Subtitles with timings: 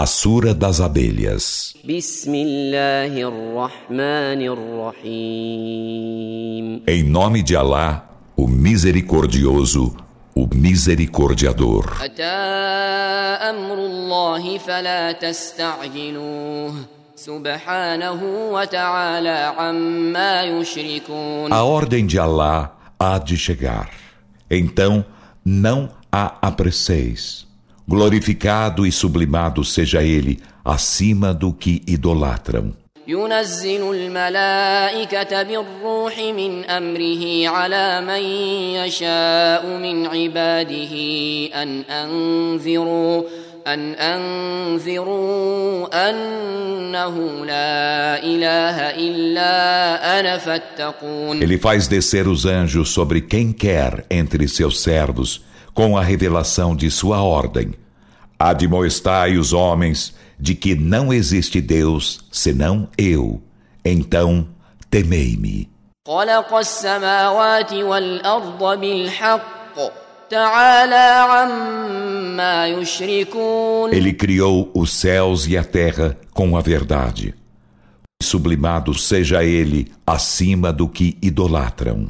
[0.00, 1.74] A Sura das Abelhas.
[6.86, 9.96] Em nome de Alá, o Misericordioso,
[10.36, 11.96] o Misericordiador.
[21.50, 23.90] A ordem de Alá há de chegar.
[24.48, 25.04] Então,
[25.44, 27.47] não a apresseis.
[27.87, 32.73] Glorificado e sublimado seja ele acima do que idolatram.
[33.07, 38.23] ينزل الملائكة بالروح من أمره على من
[38.79, 40.93] يشاء من عباده
[41.63, 43.23] أن أنذروا
[43.67, 45.29] أن أنذروا
[46.09, 54.47] أنه لا إله إلا أنا فاتقون Ele faz descer os anjos sobre quem quer entre
[54.47, 55.41] seus servos,
[55.78, 57.72] com a revelação de sua ordem.
[58.36, 63.40] Admoestai os homens de que não existe Deus senão eu.
[63.84, 64.48] Então,
[64.90, 65.70] temei-me.
[73.94, 77.36] Ele criou os céus e a terra com a verdade.
[78.20, 82.08] Sublimado seja ele acima do que idolatram.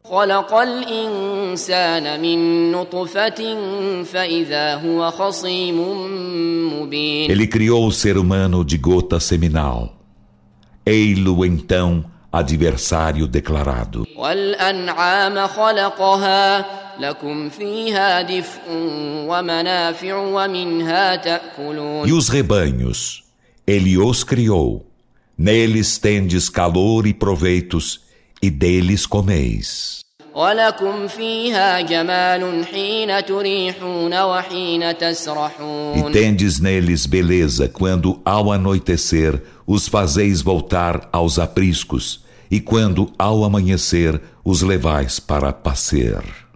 [7.28, 9.98] Ele criou o ser humano de gota seminal.
[10.86, 14.06] Ei-lo então adversário declarado.
[22.06, 23.24] E os rebanhos,
[23.66, 24.87] ele os criou
[25.40, 28.00] Neles tendes calor e proveitos,
[28.42, 30.00] e deles comeis.
[35.96, 43.44] E tendes neles beleza quando, ao anoitecer, os fazeis voltar aos apriscos, e quando, ao
[43.44, 46.47] amanhecer, os levais para passear.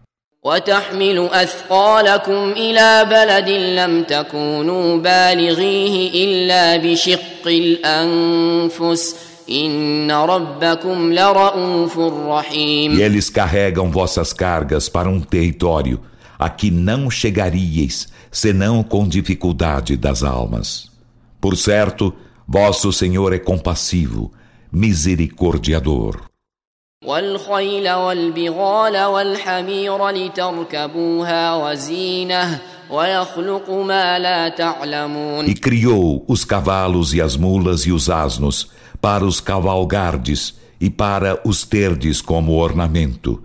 [0.48, 9.16] وتحمل أثقالكم إلى بلد لم تكونوا بالغيه إلا بشق الأنفس
[9.50, 16.00] إن ربكم لرؤوف رحيم E eles carregam vossas cargas para um território
[16.40, 20.90] a que não chegaríeis, senão com dificuldade das almas.
[21.42, 22.14] Por certo,
[22.48, 24.32] vosso Senhor é compassivo,
[24.72, 26.22] misericordiador.
[27.06, 32.60] والخيل والبغال والحمير لتركبوها وزينه
[32.90, 39.24] ويخلق ما لا تعلمون E criou os cavalos e as mulas e os asnos para
[39.24, 43.44] os cavalgardes e para os terdes como ornamento.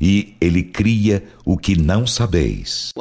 [0.00, 2.92] e ele cria o que não sabeis.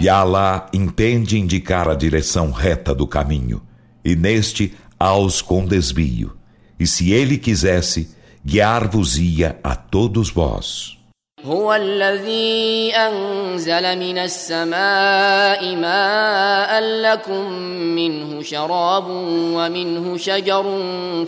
[0.00, 3.62] E Allah entende indicar a direção reta do caminho,
[4.04, 6.34] e neste aos com desvio.
[6.80, 8.08] E se ele quisesse,
[8.44, 10.97] guiar-vos-ia a todos vós.
[11.45, 17.51] هو الذي أنزل من السماء ماء لكم
[17.95, 20.63] منه شراب ومنه شجر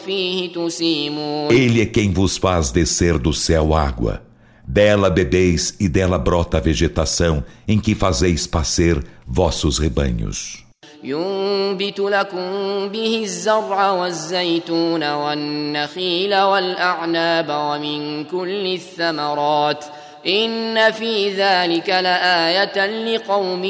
[0.06, 4.22] فيه تسيمون Ele é quem vos faz descer do céu água.
[4.66, 10.66] Dela bebeis e dela brota a vegetação em que fazeis pascer vossos rebanhos.
[11.03, 12.50] ينبت لكم
[12.88, 19.86] به الزرع والزيتون والنخيل والأعناب ومن كل الثمرات
[20.28, 23.64] إن في ذلك لآية لقوم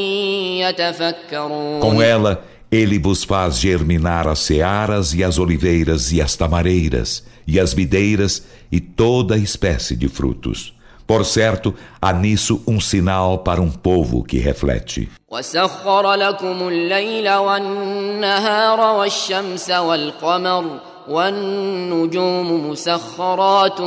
[0.63, 7.23] يتفكرون Com ela, ele vos faz germinar as searas e as oliveiras e as tamareiras
[7.47, 10.73] e as videiras e toda espécie de frutos.
[11.07, 15.07] Por certo, há nisso um sinal para um povo que reflete.
[15.31, 23.81] وسخر لكم الليل والنهار والشمس والقمر والنجوم مسخرات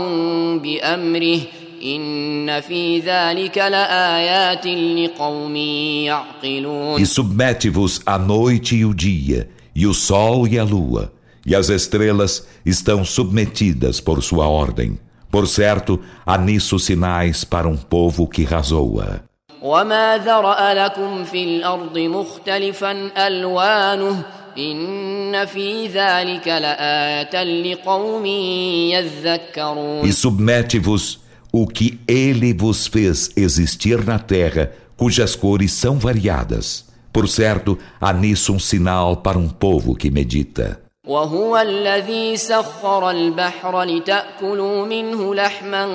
[0.62, 1.40] بأمره
[1.82, 9.94] إن في ذلك لآيات لقوم يعقلون E submete-vos a noite e o dia, e o
[9.94, 11.12] sol e a lua,
[11.46, 14.98] e as estrelas estão submetidas por sua ordem.
[15.30, 19.28] Por certo, há nisso sinais para um povo que razoa.
[19.62, 24.22] وما ذرأ لكم في الأرض مختلفا ألوانه
[24.58, 31.18] إن في ذلك لآية لقوم يذكرون E submete-vos
[31.52, 36.86] o que ele vos fez existir na terra, cujas cores são variadas.
[37.12, 40.80] Por certo, há nisso um sinal para um povo que medita.
[41.08, 45.86] وهو الذي سخر البحر لتأكلوا منه لحما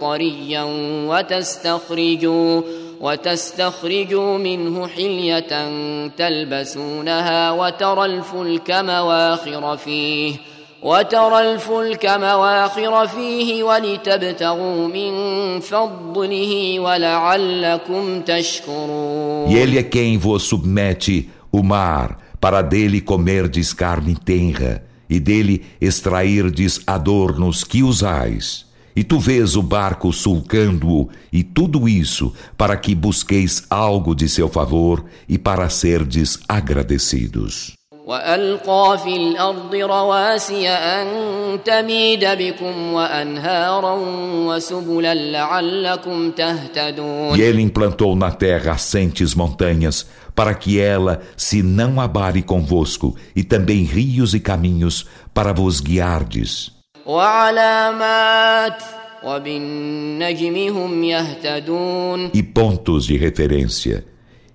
[0.00, 0.62] طريا
[1.08, 2.62] وتستخرجوا
[3.00, 5.68] وتستخرجوا منه حلية
[6.08, 10.36] تلبسونها وترى الفلك مواخر فيه
[10.82, 15.12] وترى الفلك مواخر فيه ولتبتغوا من
[15.60, 24.16] فضله ولعلكم تشكرون E ele é quem vos submete o mar para dele comerdes carne
[24.16, 28.66] tenra e dele extrairdes adornos que usais.
[28.94, 34.48] E tu vês o barco sulcando-o e tudo isso para que busqueis algo de seu
[34.48, 37.75] favor e para serdes agradecidos.
[38.06, 41.08] والقى في الارض رواسي ان
[41.64, 43.94] تميد بكم وانهارا
[44.46, 52.00] وسبلا لعلكم تهتدون E ele implantou na terra assentes montanhas para que ela se não
[52.00, 56.70] abale convosco e também rios e caminhos para vos guiardes.
[57.06, 58.82] وعلامات
[59.24, 64.04] وبالنجم هم يهتدون E pontos de referência.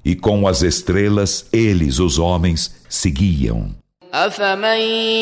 [0.05, 3.75] E com as estrelas eles, os homens, seguiam.
[4.13, 4.79] افمن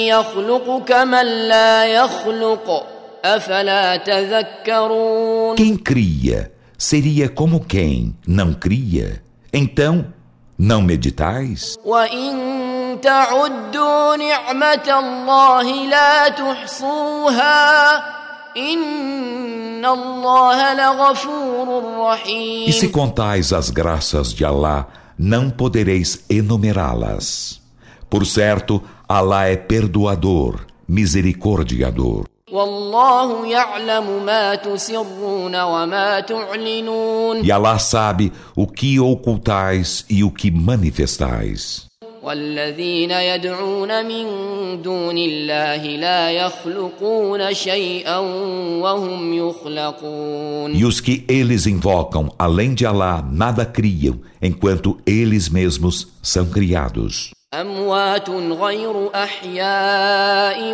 [0.07, 2.87] يخلق كمن لا يخلق
[3.25, 9.23] افلا تذكرون Quem cria seria como quem não cria.
[9.53, 10.05] Então,
[10.59, 11.77] não meditais?
[11.85, 18.03] وان تعدوا نعمه الله لا تحصوها
[22.68, 24.86] e se contais as graças de Alá,
[25.18, 27.60] não podereis enumerá-las.
[28.08, 32.24] Por certo, Alá é perdoador, misericordiador.
[37.42, 41.89] E Alá sabe o que ocultais e o que manifestais.
[42.25, 44.25] والذين يدعون من
[44.81, 48.17] دون الله لا يخلقون شيئا
[48.81, 56.07] وهم يخلقون E os que eles invocam, além de Alá, nada criam, enquanto eles mesmos
[56.21, 57.31] são criados.
[57.53, 60.73] اموات غير احياء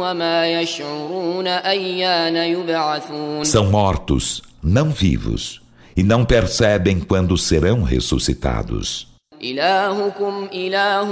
[0.00, 5.60] وما يشعرون ايان يبعثون São mortos, não vivos,
[5.96, 9.11] e não percebem quando serão ressuscitados.
[9.42, 11.10] الهكم اله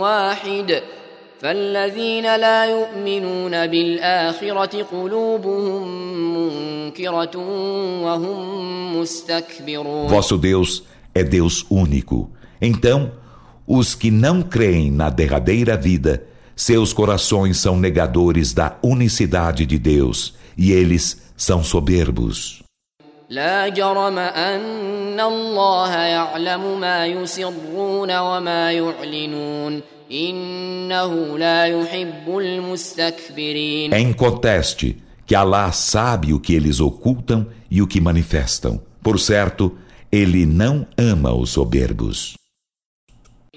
[0.00, 0.82] واحد
[1.40, 5.88] فالذين لا يؤمنون بالاخره قلوبهم
[6.36, 7.36] منكره
[8.02, 10.82] وهم مستكبرون Vosso Deus
[11.14, 12.30] é Deus único.
[12.60, 13.12] Então,
[13.66, 16.24] os que não creem na derradeira vida,
[16.56, 22.62] seus corações são negadores da unicidade de Deus, e eles são soberbos.
[23.30, 29.80] لا جرم ان الله يعلم ما يسرون وما يعلنون
[30.10, 34.96] انه لا يحب المستكبرين É inconteste
[35.26, 38.80] que Alá sabe o que eles ocultam e o que manifestam.
[39.00, 39.78] Por certo,
[40.10, 42.34] ele não ama os soberbos.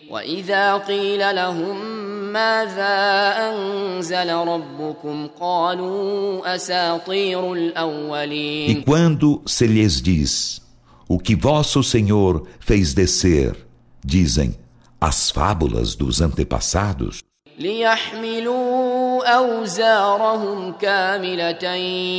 [0.10, 1.86] واذا قيل لهم
[2.33, 10.62] ماذا انزل ربكم قالوا اساطير E الاولين quando se lhes diz,
[11.07, 13.56] o que vosso Senhor fez descer,
[14.04, 14.56] dizem,
[15.00, 17.24] as fábulas dos antepassados,
[17.60, 21.75] ليحملوا اوزارهم كامله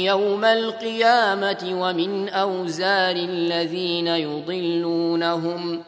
[0.07, 5.83] يوم القيامه ومن اوزار الذين يضلونهم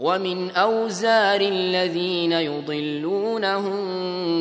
[0.00, 3.76] ومن اوزار الذين يضلونهم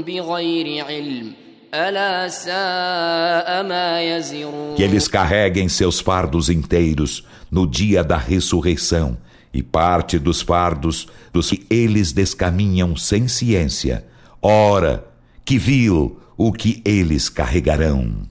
[0.01, 1.33] بغير علم
[1.73, 9.17] الا ساء ما يزرون que eles carreguem seus fardos inteiros no dia da ressurreição,
[9.53, 14.05] e parte dos fardos dos que eles descaminham sem ciência.
[14.41, 15.05] Ora,
[15.45, 18.23] que vil o que eles carregarão.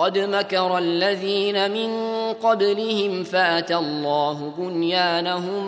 [0.00, 1.90] قد مكر الذين من
[2.32, 5.66] قبلهم فأتى الله بنيانهم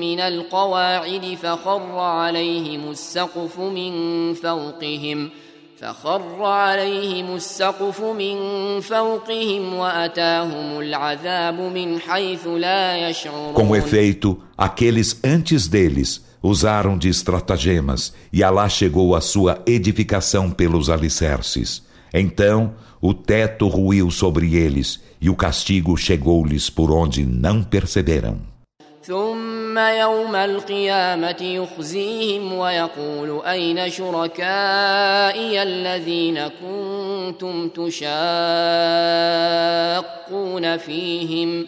[0.00, 3.92] من القواعد فخر عليهم السقف من
[4.34, 5.30] فوقهم
[5.78, 8.36] فخر عليهم السقف من
[8.80, 18.12] فوقهم وأتاهم العذاب من حيث لا يشعرون Com efeito, aqueles antes deles usaram de estratagemas,
[18.32, 21.91] e Alá chegou à sua edificação pelos alicerces.
[22.13, 28.39] Então, o teto ruiu sobre eles, e o castigo chegou-lhes por onde não perceberam.
[29.07, 37.97] ثم يوم القيامة يخزيهم ويقول أين شركائي الذين كنتم تشاقون
[40.77, 41.67] فيهم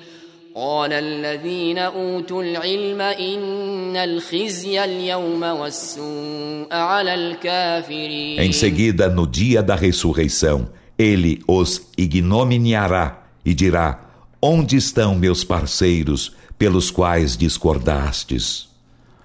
[0.56, 9.76] قال الذين أوتوا العلم إن الخزي اليوم والسوء على الكافرين Em seguida, no dia da
[9.76, 10.68] ressurreição,
[10.98, 14.02] ele os ignominiará e dirá:
[14.42, 18.68] Onde estão meus parceiros pelos quais discordastes?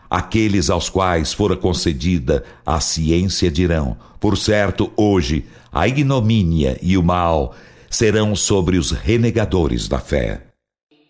[0.08, 7.02] Aqueles aos quais fora concedida a ciência dirão: Por certo, hoje a ignomínia e o
[7.02, 7.56] mal
[7.90, 10.47] serão sobre os renegadores da fé.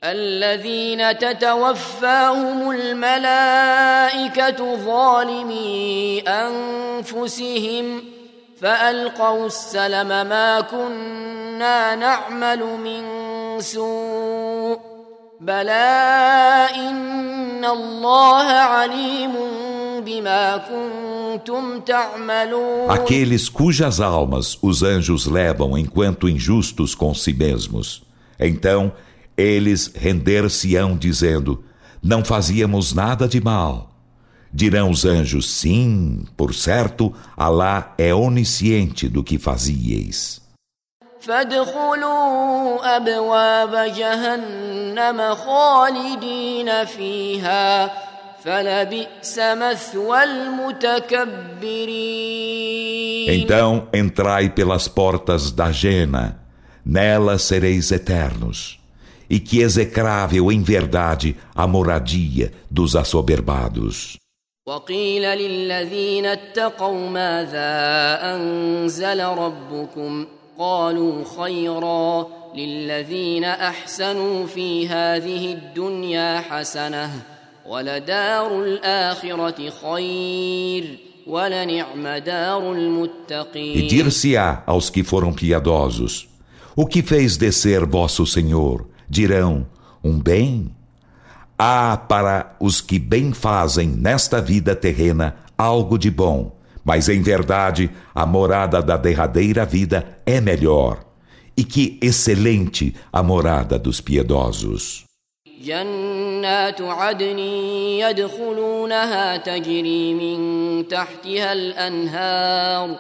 [0.04, 8.04] الذين تتوفاهم الملائكة ظالمي أنفسهم
[8.62, 13.04] فألقوا السلم ما كنا نعمل من
[13.60, 14.80] سوء
[15.42, 19.34] بلى إن الله عليم
[20.06, 28.02] بما كنتم تعملون Aqueles cujas almas os anjos levam enquanto injustos com si mesmos.
[28.40, 28.92] Então,
[29.39, 31.65] eles render-se-ão dizendo:
[32.03, 33.91] Não fazíamos nada de mal.
[34.53, 40.45] Dirão os anjos: Sim, por certo, Alá é onisciente do que fazieis.
[41.25, 47.91] فادخلوا أبواب جهنم خالدين فيها
[48.45, 52.15] فلبئس مثوى المتكبرين
[53.31, 56.39] Então entrai pelas portas da Jena,
[56.85, 58.78] nelas sereis eternos.
[59.31, 64.19] E que execrável em verdade a moradia dos assoberbados.
[64.67, 67.73] وقيل للذين اتقوا ماذا
[68.35, 70.27] أنزل ربكم
[70.59, 77.11] قالوا خيرا للذين أحسنوا في هذه الدنيا حسنة
[77.67, 86.29] ولدار الآخرة خير ولنعم دار E المتقين dir-se-á aos que foram piedosos:
[86.77, 88.88] O que fez descer vosso Senhor?
[89.09, 89.67] Dirão:
[90.03, 90.75] Um bem?
[91.59, 97.91] Há para os que bem fazem nesta vida terrena algo de bom, mas em verdade
[98.15, 101.05] a morada da derradeira vida é melhor.
[101.57, 105.05] E que excelente a morada dos piedosos.
[105.65, 107.39] جنات عدن
[107.99, 112.97] يدخلونها تجري من تحتها الأنهار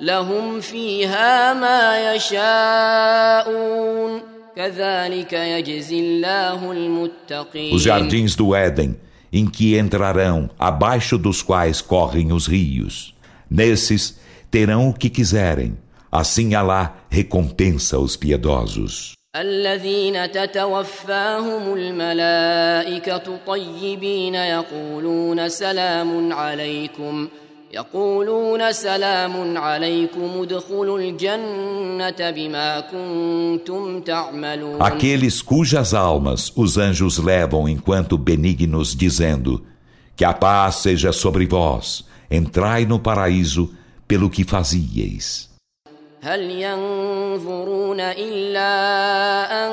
[0.00, 4.22] لهم فيها ما يشاءون
[4.56, 8.96] كذلك يجزي الله المتقين Os jardins do Éden,
[9.32, 13.14] em que entrarão, abaixo dos quais correm os rios.
[13.50, 14.18] Nesses
[14.50, 15.74] terão o que quiserem.
[16.10, 19.18] Assim Alá recompensa os piedosos.
[19.36, 27.28] الذين تتوفاهم الملائكة طيبين يقولون سلام عليكم
[27.72, 38.16] يقولون سلام عليكم ادخلوا الجنة بما كنتم تعملون Aqueles cujas almas os anjos levam enquanto
[38.16, 39.62] benignos, dizendo:
[40.16, 43.70] Que a paz seja sobre vós, entrai no paraíso
[44.08, 45.48] pelo que fazieis.
[46.22, 48.70] هل ينظرون إلا
[49.64, 49.70] أن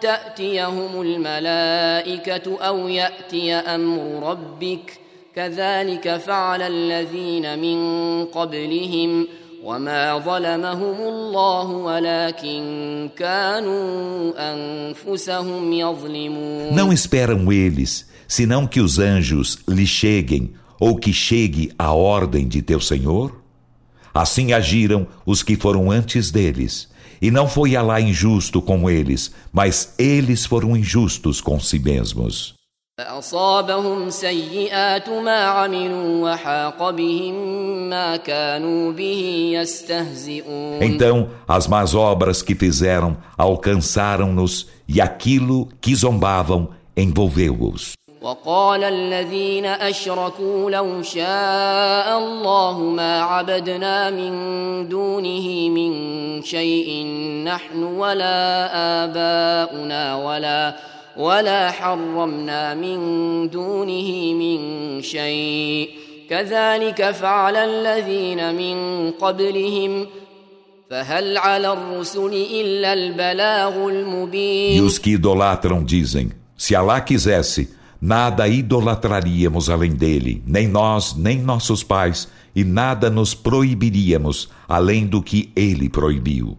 [0.00, 5.01] تأتيهم الملائكة أو يأتي أمر ربك
[5.34, 7.78] كذلك فعل الذين من
[8.24, 9.26] قبلهم
[9.64, 19.86] وما ظلمهم الله ولكن كانوا أنفسهم يظلمون Não esperam eles, senão que os anjos lhe
[19.86, 23.40] cheguem, ou que chegue a ordem de teu Senhor?
[24.14, 26.88] Assim agiram os que foram antes deles.
[27.20, 32.54] E não foi Alá injusto com eles, mas eles foram injustos com si mesmos.
[32.98, 37.34] فأصابهم سيئات ما عملوا وحاق بهم
[37.88, 46.70] ما كانوا به يستهزئون Então as más obras que fizeram alcançaram-nos, e aquilo que zombavam
[46.96, 47.94] envolveu-os.
[48.22, 54.32] وقال الذين أشركوا لو شاء الله ما عبدنا من
[54.88, 55.92] دونه من
[56.42, 57.06] شيء
[57.44, 58.68] نحن ولا
[59.04, 60.74] آباؤنا ولا
[61.16, 62.98] ولا حرمنا من
[63.50, 64.58] دونه من
[65.02, 65.90] شيء
[66.30, 70.06] كذلك فعل الذين من قبلهم
[70.90, 77.68] فهل على الرسل إلا البلاغ E المبين os que idolatram dizem: Se Alá quisesse,
[78.00, 85.22] nada idolatraríamos além dele, nem nós, nem nossos pais, e nada nos proibiríamos além do
[85.22, 86.56] que ele proibiu.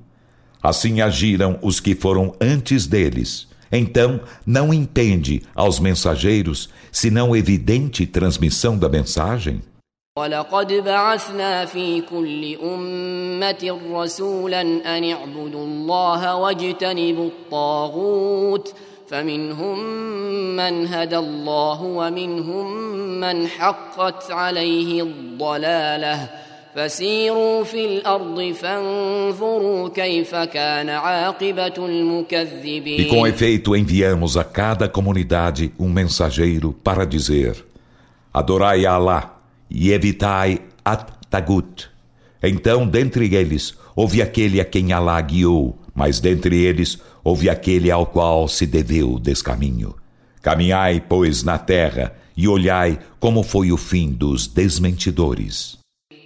[0.61, 3.47] Assim agiram os que foram antes deles.
[3.73, 9.61] Então, não impende aos mensageiros, senão evidente transmissão da mensagem?
[10.17, 18.73] ولقد بعثنا في كل أمة رسولا أن اعبدوا الله واجتنبوا الطاغوت
[19.07, 19.79] فمنهم
[20.55, 22.71] من هدى الله ومنهم
[23.19, 26.29] من حقت عليه الضلاله
[26.75, 35.71] فسيروا في الارض فانظروا كيف كان عاقبه المكذبين E com efeito enviamos a cada comunidade
[35.79, 37.65] um mensageiro para dizer:
[38.33, 41.89] Adorai a Allah e evitai at-tagut.
[42.41, 48.05] Então, dentre eles, houve aquele a quem Allah guiou, mas dentre eles houve aquele ao
[48.05, 49.95] qual se deveu descaminho.
[50.41, 55.77] Caminhai, pois, na terra e olhai como foi o fim dos desmentidores.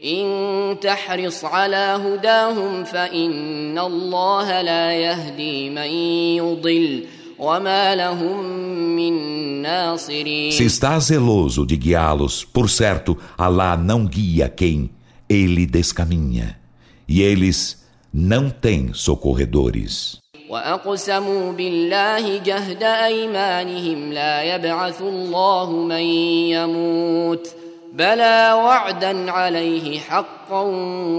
[0.03, 5.91] إن تحرص على هداهم فإن الله لا يهدي من
[6.39, 7.05] يضل
[7.39, 8.43] وما لهم
[8.95, 9.13] من
[9.61, 14.89] ناصرين Se estás zeloso de guiá-los, por certo, Alá não guia quem
[15.29, 16.57] ele descaminha,
[17.07, 17.83] e eles
[18.13, 20.19] não têm socorredores.
[20.49, 26.03] وأقسموا بالله جهد أيمانهم لا يبعث الله من
[26.55, 27.63] يموت
[27.97, 30.61] بلى وعدا عليه حقا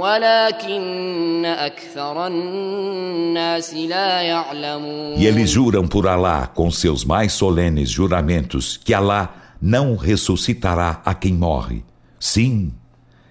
[0.02, 8.76] ولكن أكثر الناس لا يعلمون E eles juram por Alá com seus mais solenes juramentos
[8.76, 11.84] que Alá não ressuscitará a quem morre.
[12.18, 12.72] Sim,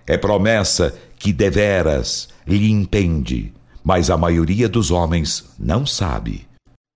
[0.07, 6.46] é promessa que deveras lhe impende, mas a maioria dos homens não sabe.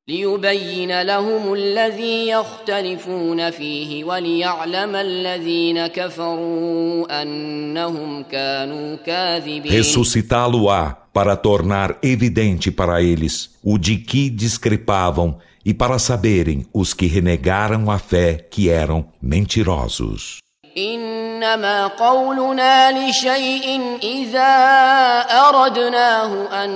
[0.10, 12.72] ليبين لهم الذي يختلفون فيه وليعلم الذين كفروا أنهم كانوا كاذبين Ressuscitá-lo-á para tornar evidente
[12.72, 18.70] para eles o de que discrepavam e para saberem os que renegaram a fé que
[18.70, 20.38] eram mentirosos.
[20.77, 24.53] إنما قولنا لشيء إذا
[25.31, 26.71] أردناه أن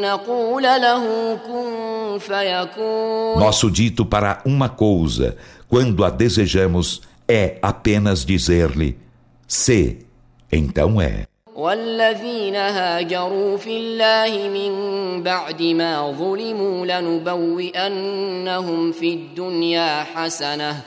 [0.00, 5.36] نقول له كن فيكون Nosso dito para uma coisa,
[5.68, 8.98] quando a desejamos, é apenas dizer-lhe:
[9.46, 9.98] se,
[10.52, 11.24] então é.
[11.58, 14.72] والذين هاجروا في الله من
[15.22, 18.12] بعد ما ظلموا لنبوئنهم
[18.92, 20.82] في الدنيا حسنة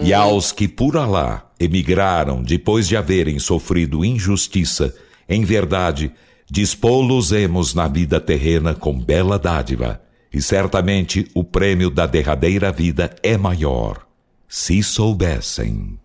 [0.00, 4.94] E aos que por Alá emigraram depois de haverem sofrido injustiça,
[5.28, 6.12] em verdade,
[6.48, 10.00] dispô-los-emos na vida terrena com bela dádiva,
[10.32, 14.06] e certamente o prêmio da derradeira vida é maior,
[14.46, 15.98] se soubessem.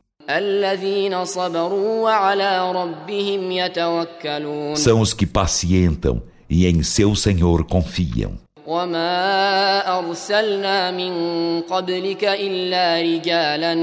[4.76, 8.40] São os que pacientam e em seu Senhor confiam.
[8.67, 11.13] وما أرسلنا من
[11.61, 13.75] قبلك إلا رجالا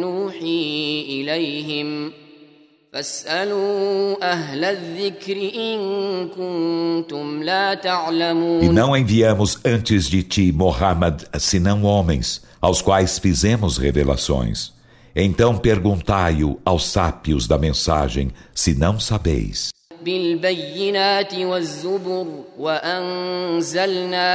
[0.00, 2.12] نوحي إليهم
[2.92, 5.78] فاسألوا أهل الذكر إن
[6.28, 13.76] كنتم لا E تعلمون não enviamos antes de ti, Muhammad, senão homens, aos quais fizemos
[13.76, 14.72] revelações.
[15.14, 19.70] Então perguntai-o aos sábios da mensagem, se não sabeis.
[20.04, 22.26] بالبينات والزبر
[22.58, 24.28] وأنزلنا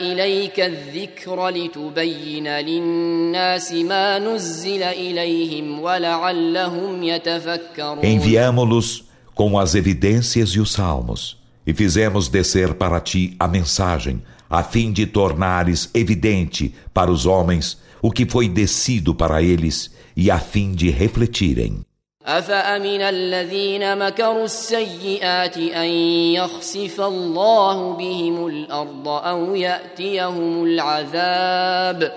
[0.00, 10.72] إليك الذكر لتبين للناس ما نزل إليهم ولعلهم يتفكرون Enviamo-los com as evidências e os
[10.72, 17.24] salmos, e fizemos descer para ti a mensagem, a fim de tornares evidente para os
[17.24, 21.84] homens o que foi descido para eles e a fim de refletirem.
[22.26, 25.88] أفأمن الذين مكروا السيئات أن
[26.32, 32.12] يخسف الله بهم الأرض أو يأتيهم العذاب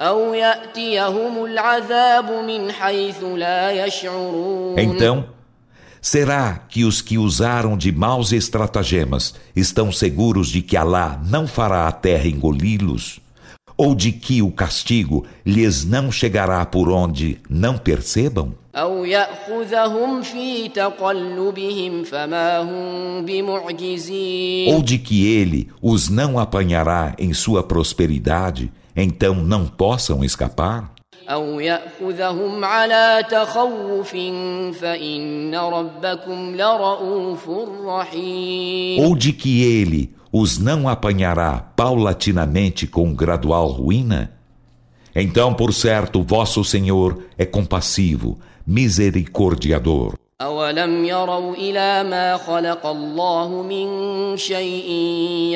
[0.00, 5.24] أو يأتيهم العذاب من حيث لا يشعرون Então,
[6.00, 11.88] será que os que usaram de maus estratagemas estão seguros de que Alá não fará
[11.88, 13.20] a terra engoli-los?
[13.77, 18.53] ou de que o castigo lhes não chegará por onde não percebam?
[24.73, 30.91] Ou de que ele os não apanhará em sua prosperidade, então não possam escapar?
[38.99, 44.32] Ou de que ele os não apanhará paulatinamente com gradual ruína?
[45.14, 50.14] Então, por certo, vosso Senhor é compassivo, misericordiador.
[50.42, 53.86] أولم يروا إلى ما خلق الله من
[54.36, 54.90] شيء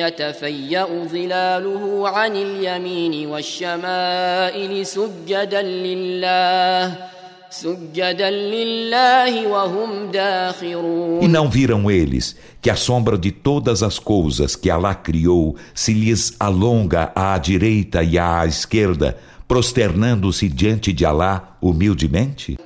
[0.03, 6.97] يتفيأ ظلاله عن اليمين والشمائل سجدا لله
[7.49, 14.56] سجدا لله وهم داخرون E não viram eles que a sombra de todas as coisas
[14.56, 19.16] que Alá criou se lhes alonga à direita e à esquerda,
[19.46, 22.58] prosternando-se diante de Alá humildemente?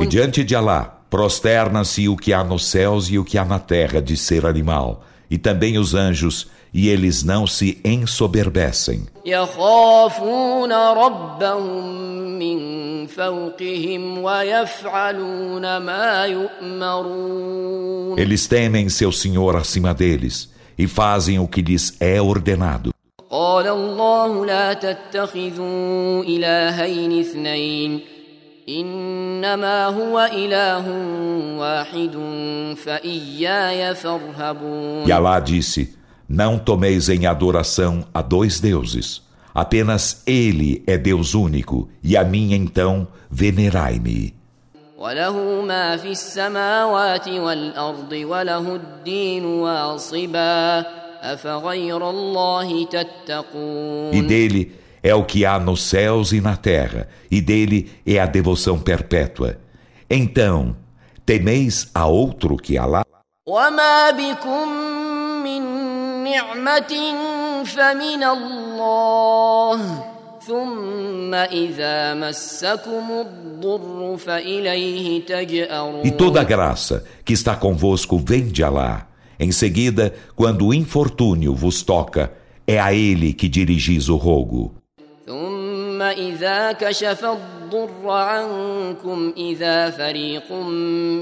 [0.00, 3.59] E diante de Alá prosterna-se o que há nos céus e o que há na
[3.59, 9.05] terra de ser animal, e também os anjos, e eles não se ensoberbecem.
[9.25, 11.85] يخافون ربهم
[12.39, 12.59] من
[13.07, 21.95] فوقهم ويفعلون ما يؤمرون Eles temem seu Senhor acima deles e fazem o que lhes
[21.99, 22.91] é ordenado.
[23.29, 28.01] قال الله لا تتخذوا إلهين اثنين
[28.69, 30.85] إنما هو إله
[31.59, 32.15] واحد
[32.77, 35.93] فإياي فارهبون E Alá disse:
[36.27, 39.21] Não tomeis em adoração a dois deuses.
[39.53, 44.33] Apenas Ele é Deus único, e a mim então venerai-me.
[44.97, 50.85] وله ما في السماوات والأرض وله الدين واصبا
[51.21, 57.40] أفغير الله E تتقون dele é o que há nos céus e na terra, e
[57.40, 59.58] dele é a devoção perpétua.
[60.08, 60.76] Então,
[61.24, 63.04] temeis a outro que Alá?
[76.04, 79.06] E toda a graça que está convosco vem de Alá.
[79.38, 82.32] Em seguida, quando o infortúnio vos toca,
[82.66, 84.79] é a ele que dirigis o rogo.
[85.29, 90.51] ثم إذا كشف الضر عنكم إذا فريق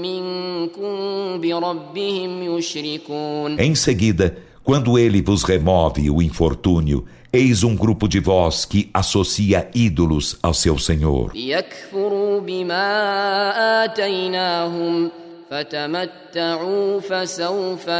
[0.02, 0.94] منكم
[1.40, 8.64] بربهم يشركون Em seguida, quando ele vos remove o infortúnio, eis um grupo de vós
[8.64, 11.30] que associa ídolos ao seu Senhor.
[11.34, 15.10] ليكفروا بما آتيناهم
[15.50, 17.90] فتمتعوا فسوف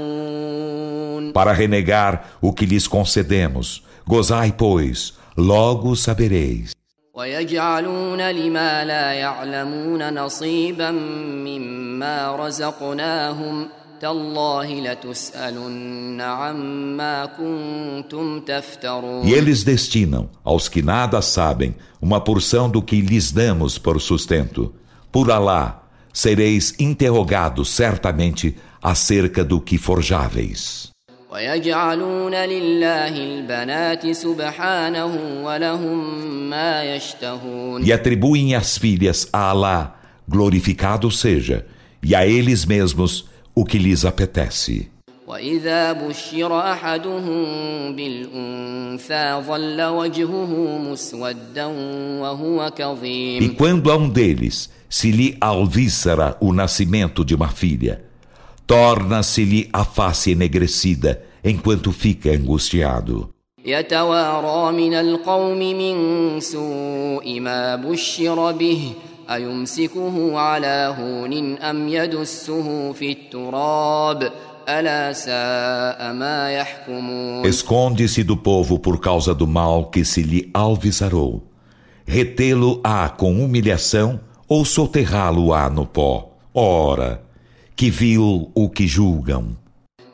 [0.00, 6.72] تعلمون Para renegar o que lhes concedemos, gozai, pois, logo sabereis.
[7.14, 13.68] ويجعلون لما لا يعلمون نصيبا مما رزقناهم
[14.00, 22.80] تالله لتسألن عما كنتم تفترون E eles destinam aos que nada sabem uma porção do
[22.80, 24.72] que lhes damos por sustento.
[25.12, 30.90] Por Alá, sereis interrogados certamente acerca do que forjáveis.
[31.34, 39.94] ويجعلون لله البنات سبحانه ولهم ما يشتهون E atribuem as filhas a Alá,
[40.28, 41.64] glorificado seja,
[42.02, 44.88] e a eles mesmos o que lhes apetece.
[45.26, 47.44] وإذا بشر أحدهم
[47.96, 51.66] بالأنثى ظل وجهه مسودا
[52.20, 58.02] وهو E كظيم quando a um deles se lhe alvíssara o nascimento de uma filha,
[58.66, 63.30] torna-se-lhe a face enegrecida enquanto fica angustiado.
[63.66, 68.92] يتوارى من القوم من سوء ما بشر به
[69.30, 74.32] أيمسكه على هون أم يدسه في التراب
[74.68, 81.42] ألا ساء ما يحكمون Esconde-se do povo por causa do mal que se lhe alvisarou.
[82.06, 86.32] Retê-lo-á com humilhação ou soterrá-lo-á no pó.
[86.54, 87.22] Ora,
[87.76, 89.56] que vil o que julgam.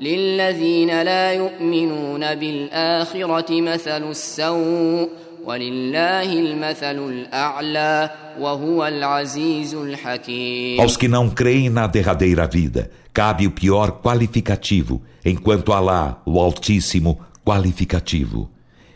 [0.00, 5.08] للذين لا يؤمنون بالآخرة مثل السوء
[5.46, 13.50] ولله المثل الأعلى وهو العزيز الحكيم Aos que não creem na derradeira vida, cabe o
[13.50, 18.50] pior qualificativo, enquanto Alá, o Altíssimo, qualificativo.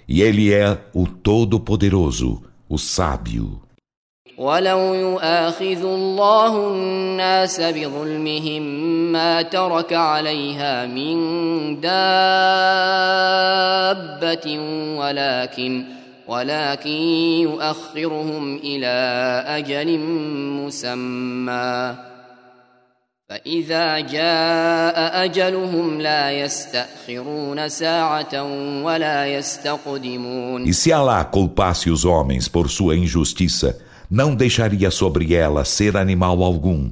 [0.07, 3.63] E Ele é o Todo-Poderoso, o Sábio.
[4.38, 8.62] ولو يؤاخذ الله الناس بظلمهم
[9.12, 11.16] ما ترك عليها من
[11.82, 12.20] دابة
[15.00, 15.86] ولكن
[16.28, 16.90] ولكن
[17.42, 18.96] يؤخرهم إلى
[19.48, 20.00] أجل
[20.66, 21.96] مسمى.
[23.30, 28.44] فإذا جاء أجلهم لا يستأخرون ساعة
[28.84, 30.66] ولا يستقدمون.
[30.66, 33.78] E se Alá culpasse os homens por sua injustiça,
[34.11, 36.91] não deixaria sobre ela ser animal algum,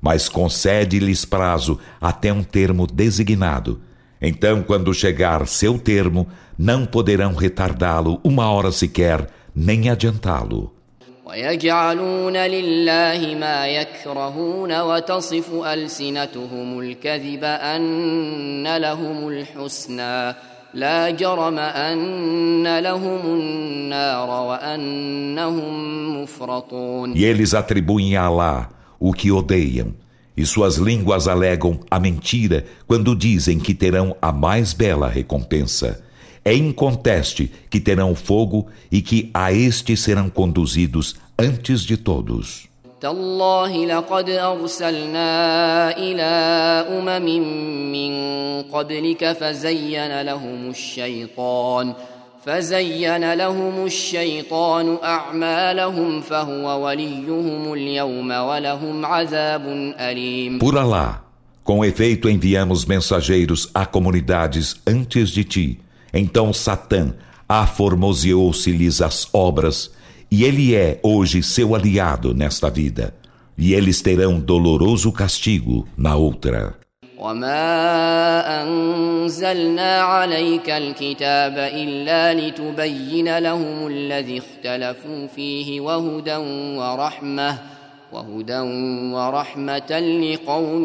[0.00, 3.80] mas concede-lhes prazo até um termo designado.
[4.20, 6.28] Então, quando chegar seu termo,
[6.58, 10.72] não poderão retardá-lo uma hora sequer, nem adiantá-lo.
[11.30, 20.34] ويجعلون لله ما يكرهون وتصف ألسنتهم الكذب أن لهم الحسنى
[20.74, 29.94] لا جرم أن لهم النار وأنهم مفرطون E eles atribuem a Alá o que odeiam,
[30.36, 36.02] e suas línguas alegam a mentira quando dizem que terão a mais bela recompensa.
[36.44, 42.68] É inconteste que terão fogo e que a este serão conduzidos antes de todos.
[43.04, 45.30] تالله لقد أرسلنا
[45.98, 46.30] إلى
[46.98, 47.28] أمم
[47.92, 48.12] من
[48.62, 51.94] قبلك فزين لهم الشيطان
[52.44, 59.62] فزين لهم الشيطان أعمالهم فهو وليهم اليوم ولهم عذاب
[60.00, 61.22] أليم Por Alá,
[61.64, 65.80] com efeito enviamos mensageiros a comunidades antes de ti.
[66.12, 67.14] Então Satã
[67.48, 69.90] aformoseou-se-lhes as obras
[70.34, 73.14] e ele é hoje seu aliado nesta vida,
[73.58, 76.80] e eles terão doloroso castigo na outra.
[77.20, 86.36] وما أنزلنا عليك الكتاب إلا لتبين لهم الذي اختلفوا فيه وهدى
[86.80, 87.58] ورحمة
[88.12, 88.58] وهدى
[89.14, 90.84] ورحمة لقوم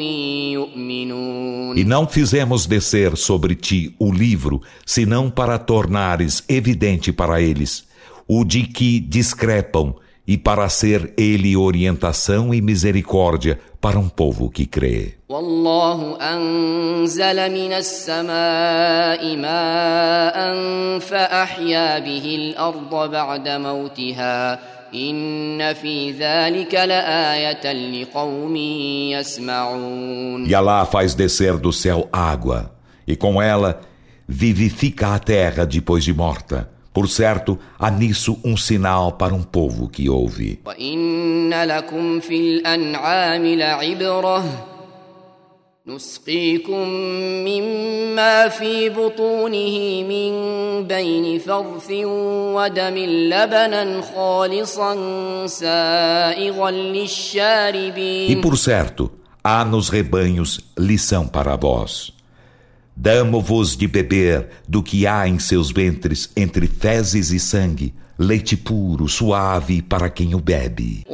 [0.52, 7.86] يؤمنون E não fizemos descer sobre ti o livro, senão para tornares evidente para eles
[8.30, 9.96] o de que discrepam,
[10.28, 15.14] e para ser ele orientação e misericórdia para um povo que crê.
[15.30, 20.38] والله أنزل من السماء ماء
[21.00, 24.60] فأحيا به الأرض بعد موتها
[24.94, 32.72] إن في ذلك لآية لقوم يسمعون E Alá faz descer do céu água,
[33.08, 33.82] e com ela
[34.28, 36.70] vivifica a terra depois de morta.
[36.94, 40.60] Por certo, há nisso um sinal para um povo que ouve.
[40.66, 44.44] وإن لكم في الأنعام لعبرة
[45.88, 46.88] نسقيكم
[47.46, 50.34] مما في بطونه من
[50.88, 51.92] بين فرث
[52.56, 54.96] ودم لبنا خالصا
[55.48, 59.12] سائغا E للشاربين por certo,
[59.44, 62.16] há nos rebanhos lição para vós.
[63.03, 69.09] Damo-vos de beber do que há em seus ventres entre fezes e sangue, leite puro,
[69.09, 71.07] suave para quem o bebe.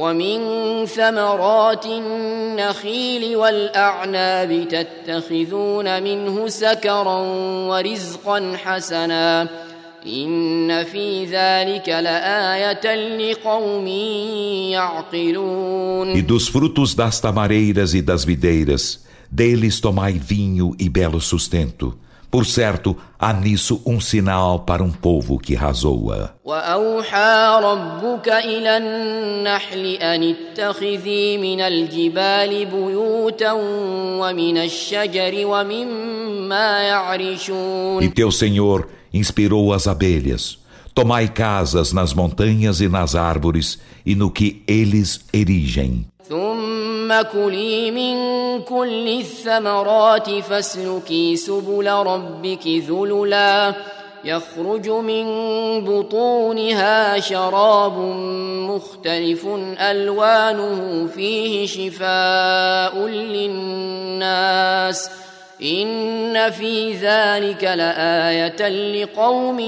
[16.13, 21.96] E dos frutos das tamareiras e das videiras deles tomai vinho e belo sustento.
[22.32, 26.34] Por certo, há nisso um sinal para um povo que razoa.
[26.44, 38.32] وأوحى ربك إلى النحل أن اتخذي من الجبال بيوتا ومن الشجر ومما يعرشون E teu
[38.32, 40.58] Senhor inspirou as abelhas.
[40.94, 46.06] Tomai casas nas montanhas e nas árvores e no que eles erigem.
[46.29, 48.17] ثم كلي من
[48.61, 53.75] كل الثمرات فاسلكي سبل ربك ذللا.
[54.25, 55.25] يخرج من
[55.85, 57.97] بطونها شراب
[58.69, 59.47] مختلف
[59.79, 65.09] ألوانه فيه شفاء للناس.
[65.63, 69.59] إن في ذلك لآية لقوم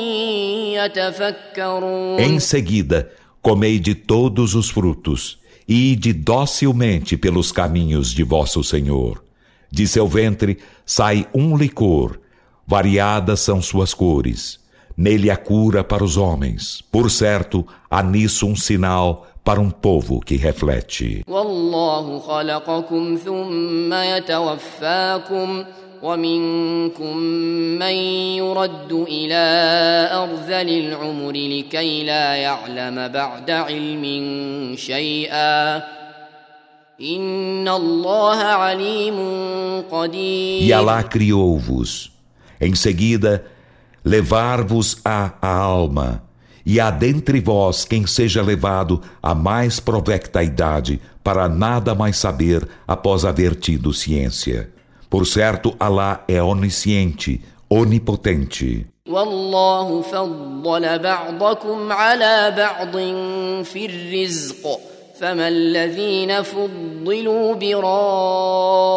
[0.71, 2.19] يتفكرون.
[2.19, 3.09] Em seguida,
[3.41, 5.38] comei de todos os frutos,
[5.69, 9.23] e ide docilmente pelos caminhos de vosso Senhor.
[9.71, 12.19] De seu ventre sai um licor,
[12.65, 14.59] variadas são suas cores.
[14.97, 16.83] Nele há cura para os homens.
[16.91, 21.23] Por certo, há nisso um sinal para um povo que reflete.
[26.02, 27.16] والله خلقكم ثم يتوفاكم ومنكم
[27.78, 27.94] من
[28.36, 29.44] يرد إلى
[30.12, 34.04] أرذل العمر لكي لا يعلم بعد علم
[34.76, 35.76] شيئا
[37.00, 39.18] إن الله عليم
[39.90, 42.10] قدير E Alá criou-vos.
[42.60, 43.44] Em seguida,
[44.04, 46.22] levar-vos-á a alma.
[46.66, 52.66] E há dentre vós quem seja levado à mais provecta idade, para nada mais saber
[52.86, 54.70] após haver tido ciência.
[55.10, 58.86] Por certo, Alá é onisciente, onipotente.
[59.08, 62.96] والله فضل بعضكم على بعض
[63.64, 64.80] في الرزق
[65.20, 68.92] فما الذين فضلوا براد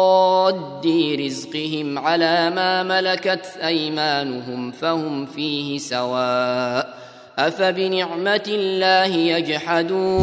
[1.20, 6.98] رزقهم على ما ملكت ايمانهم فهم فيه سواء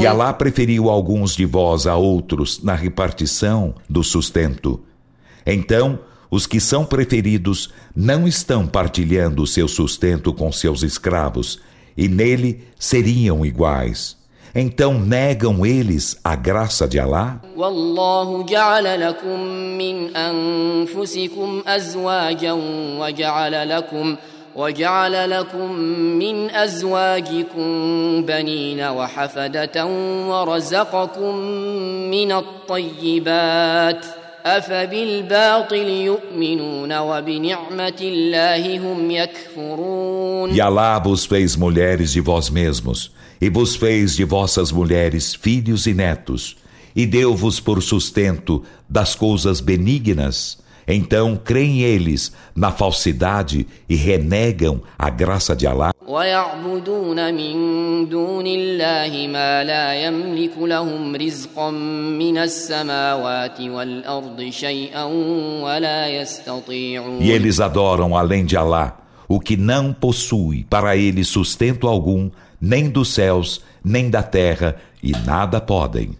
[0.02, 4.82] E Alá preferiu alguns de vós a outros na repartição do sustento.
[5.46, 11.60] Então, os que são preferidos não estão partilhando seu sustento com seus escravos,
[11.96, 14.18] e nele seriam iguais.
[14.54, 17.42] Então negam eles a graça de Alá?
[17.58, 19.40] والله جعل لكم
[19.78, 22.54] من أنفسكم أزواجا
[23.00, 24.16] وجعل لكم
[24.56, 25.72] وجعل لكم
[26.20, 27.68] من أزواجكم
[28.26, 29.86] بنين وحفدة
[30.28, 31.36] ورزقكم
[32.12, 34.06] من الطيبات
[40.55, 45.87] e Allah vos fez mulheres de vós mesmos, e vos fez de vossas mulheres filhos
[45.87, 46.57] e netos,
[46.95, 55.11] e deu-vos por sustento das coisas benignas então creem eles na falsidade e renegam a
[55.11, 55.93] graça de Alá.
[67.21, 72.29] E eles adoram além de Alá o que não possui para eles sustento algum,
[72.61, 76.18] nem dos céus, nem da terra, e nada podem.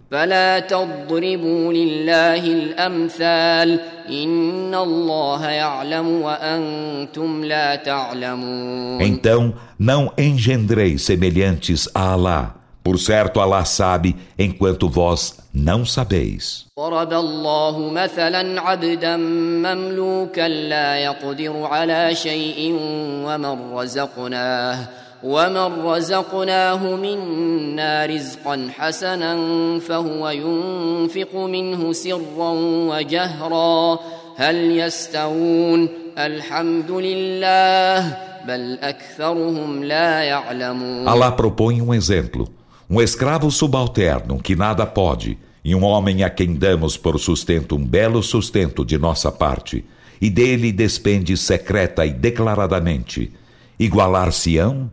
[9.00, 12.54] Então, não engendreis semelhantes a Alá.
[12.84, 16.66] Por certo, Alá sabe, enquanto vós não sabeis.
[16.78, 22.76] ضرب الله مثلا عبدا مملوكا لا يقدر على شيء
[23.24, 29.34] ومن رزقناه ومن رزقناه منا رزقا حسنا
[29.78, 32.50] فهو ينفق منه سرا
[32.90, 33.98] وجهرا
[34.36, 42.48] هل يستوون الحمد لله بل أكثرهم لا يعلمون Allah propõe um exemplo.
[42.88, 47.84] Um escravo subalterno que nada pode, e um homem a quem damos por sustento um
[47.84, 49.84] belo sustento de nossa parte,
[50.20, 53.32] e dele despende secreta e declaradamente.
[53.78, 54.88] Igualar-se-ão?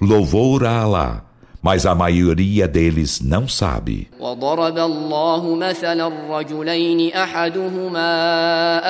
[0.00, 1.22] Louvor a Alá,
[1.62, 4.08] mas a maioria deles não sabe.
[4.20, 8.08] وضرب الله مثلا الرجلين أحدهما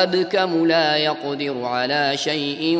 [0.02, 2.78] أبكم لا يقدر على شيء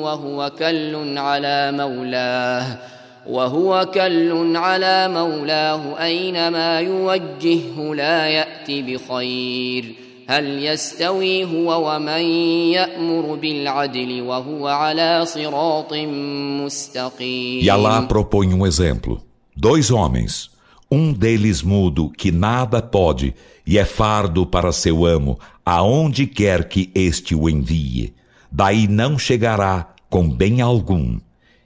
[0.00, 2.78] وهو كل على مولاه
[3.26, 12.21] وهو كل على مولاه أينما يوجهه لا يات بخير هل يستوي هو ومن
[12.71, 19.21] يأمر بالعدل وهو على صراط مستقيم E Allah propõe um exemplo.
[19.55, 20.51] Dois homens,
[20.91, 23.33] um deles mudo que nada pode
[23.65, 28.13] e é fardo para seu amo, aonde quer que este o envie.
[28.51, 31.19] Daí não chegará com bem algum.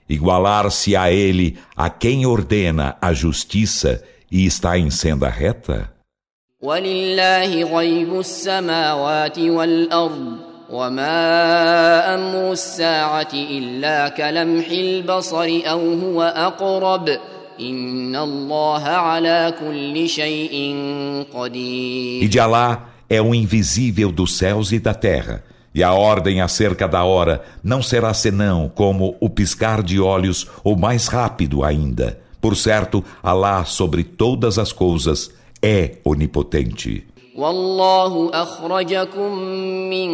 [0.08, 5.92] Igualar-se a ele a quem ordena a justiça e está em senda reta?
[6.66, 10.36] ولله غيب السماوات والأرض
[10.70, 17.08] وما أمر الساعة إلا كلمح البصر أو هو أقرب
[17.60, 20.76] إن الله على كل شيء
[21.34, 25.42] قدير E de Alá é o invisível dos céus e da terra.
[25.74, 30.76] E a ordem acerca da hora não será senão como o piscar de olhos ou
[30.76, 32.20] mais rápido ainda.
[32.40, 37.12] Por certo, Alá sobre todas as coisas é onipotente.
[37.36, 39.38] والله أخرجكم
[39.90, 40.08] من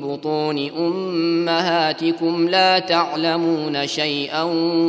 [0.00, 4.42] بطون أمهاتكم لا تعلمون شيئا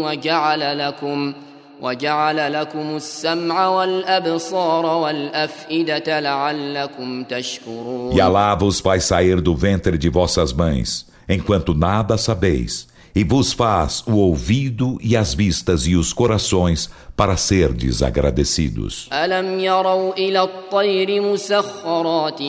[0.03, 1.33] وجعل لكم
[1.81, 10.09] وجعل لكم السمع والأبصار والأفئدة لعلكم تشكرون E Alá vos faz sair do ventre de
[10.09, 16.11] vossas mães, enquanto nada sabeis, e vos faz o ouvido e as vistas e os
[16.11, 19.07] corações para serdes agradecidos.
[19.13, 22.39] ألم يروا إلى الطير مسخرات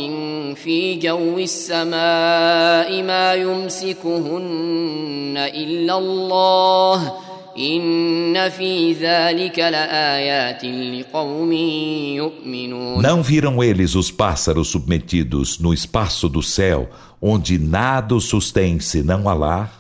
[0.55, 7.13] في جو السماء ما يمسكهن إلا الله
[7.59, 16.43] إن في ذلك لآيات لقوم يؤمنون Não viram eles os pássaros submetidos no espaço do
[16.43, 16.91] céu,
[17.23, 19.80] onde nada os sustém senão Alá?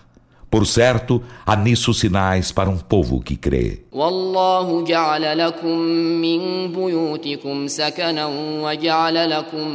[0.50, 3.82] Por certo, há nisso sinais para um povo que crê.
[3.92, 5.78] والله جعل لكم
[6.22, 8.26] من بيوتكم سكنا
[8.62, 9.68] وجعل لكم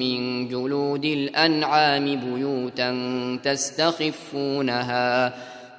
[0.00, 2.90] من جلود الأنعام بيوتا
[3.44, 5.34] تستخفونها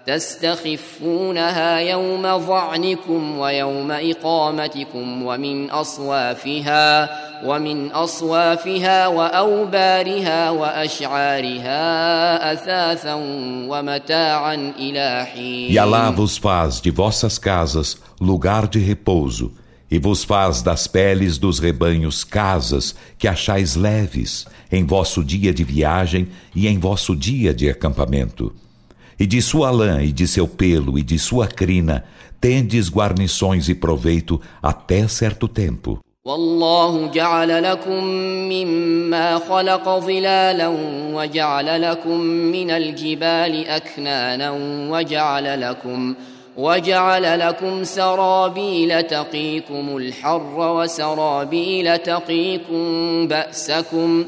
[0.07, 7.09] تستخفونها يوم ظعنكم ويوم إقامتكم ومن أصوافها
[7.45, 11.81] ومن أصوافها وأوبارها وأشعارها
[12.53, 13.13] أثاثا
[13.69, 19.51] ومتاعا إلى حين E Alá vos faz de vossas casas lugar de repouso
[19.91, 25.63] e vos faz das peles dos rebanhos casas que achais leves em vosso dia de
[25.65, 28.53] viagem e em vosso dia de acampamento.
[29.21, 32.03] E de sua lã e de seu pelo e de sua crina
[32.39, 35.99] tendes guarnições e proveito até certo tempo.
[36.27, 38.03] والله جعل لكم
[38.51, 40.67] مما خلق ظلالا
[41.13, 44.51] وجعل لكم من الجبال أكنانا
[44.91, 46.15] وجعل لكم
[46.57, 52.83] وجعل لكم سرابيل تقيكم الحر وسرابيل تقيكم
[53.27, 54.25] بأسكم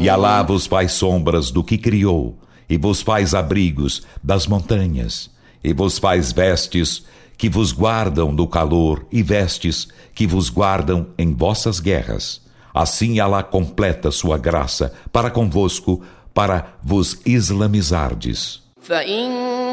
[0.00, 2.36] e Alá vos faz sombras do que criou,
[2.68, 5.30] e vos faz abrigos das montanhas,
[5.62, 7.04] e vos faz vestes
[7.38, 12.42] que vos guardam do calor, e vestes que vos guardam em vossas guerras.
[12.74, 16.02] Assim Alá completa sua graça para convosco,
[16.34, 18.61] para vos islamizardes.
[18.81, 19.29] فإن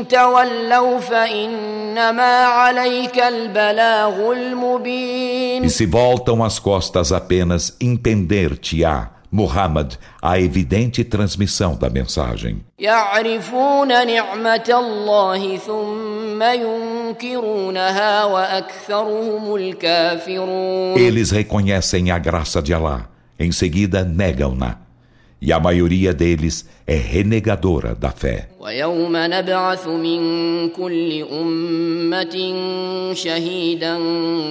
[0.09, 11.05] تولوا فإنما عليك البلاغ المبين E se voltam as costas apenas entender-te-á, Muhammad, a evidente
[11.05, 12.63] transmissão da mensagem.
[12.79, 23.07] يعرفون نعمة الله ثم ينكرونها وأكثرهم الكافرون Eles reconhecem a graça de Alá,
[23.39, 24.79] em seguida negam-na.
[25.47, 28.49] E a maioria deles é renegadora da fé.
[28.61, 30.21] ويوم نبعث من
[30.69, 32.55] كل أمة
[33.15, 33.99] شهيدا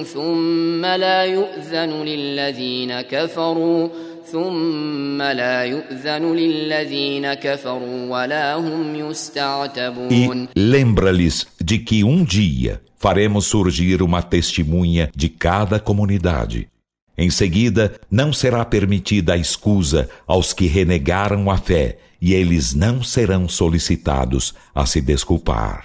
[0.04, 3.88] ثم لا يؤذن للذين كفروا
[4.32, 13.46] ثم لا يؤذن للذين كفروا ولا هم يستعتبون E lembra-lhes de que um dia faremos
[13.46, 16.68] surgir uma testemunha de cada comunidade.
[17.21, 23.03] em seguida, não será permitida a escusa aos que renegaram a fé, e eles não
[23.03, 25.83] serão solicitados a se desculpar.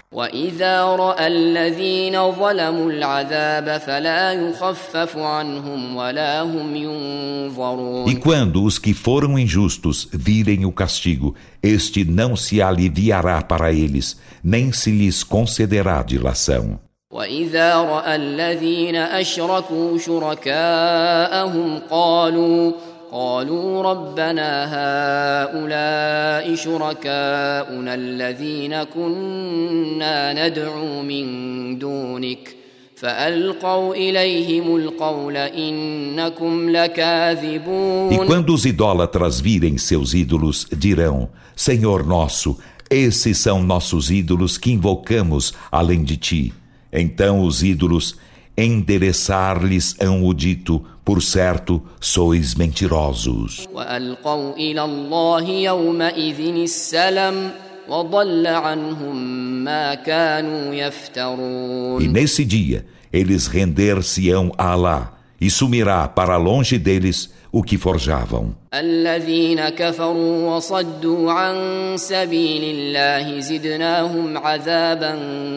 [8.06, 14.16] E quando os que foram injustos virem o castigo, este não se aliviará para eles,
[14.40, 16.78] nem se lhes concederá dilação.
[17.14, 22.72] وإذا رأى الذين أشركوا شركاءهم قالوا
[23.12, 32.56] قالوا ربنا هؤلاء شركاؤنا الذين كنا ندعو من دونك
[32.96, 42.58] فألقوا إليهم القول إنكم E لكاذبون quando os idólatras virem seus ídolos, dirão: Senhor nosso,
[42.90, 46.63] esses são nossos ídolos que invocamos além de ti.
[46.94, 48.16] Então os ídolos
[48.56, 53.68] endereçar-lhes-ão o dito, por certo, sois mentirosos.
[62.00, 68.53] E nesse dia, eles render-se-ão a Alá, e sumirá para longe deles o que forjavam.
[68.73, 71.55] الذين كفروا وصدوا عن
[71.97, 75.13] سبيل الله زدناهم عذابا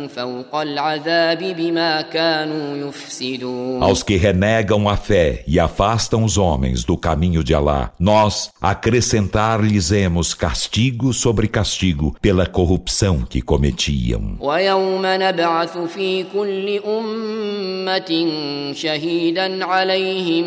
[0.08, 6.96] فوق العذاب بما كانوا يفسدون Aos que renegam a fé e afastam os homens do
[6.96, 14.38] caminho de Alá, nós acrescentar-lhes-emos castigo sobre castigo pela corrupção que cometiam.
[14.40, 18.28] ويوم نبعث في كل أمة
[18.72, 20.46] شهيدا عليهم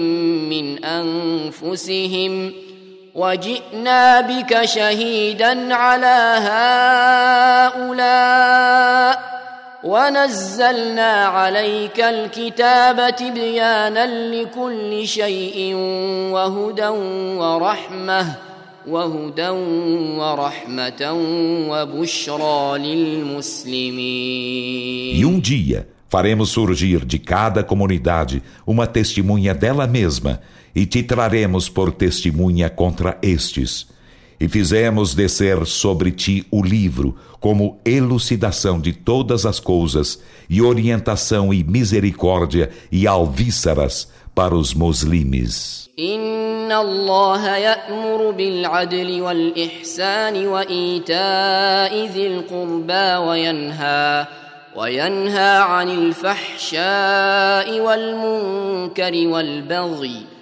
[0.50, 1.36] من أنفسهم
[3.15, 6.37] وجئنا بك شهيدا على
[7.77, 9.31] هؤلاء
[9.85, 15.75] ونزلنا عليك الكتاب تبيانا لكل شيء
[16.33, 16.89] وهدى
[17.39, 18.27] ورحمة
[18.89, 19.49] وهدى
[20.19, 21.13] ورحمة
[21.71, 24.01] وبشرى للمسلمين.
[26.10, 30.42] faremos surgir de cada comunidade uma testemunha dela mesma
[30.74, 33.88] e te traremos por testemunha contra estes.
[34.40, 41.54] E fizemos descer sobre ti o livro como elucidação de todas as coisas e orientação
[41.54, 45.86] e misericórdia e alvíceras para os muslimes.
[46.00, 54.28] إن الله يأمر بالعدل والإحسان وإيتاء ذي القربى وينهى
[54.76, 60.36] وينهى عن الفحشاء والمنكر والبغي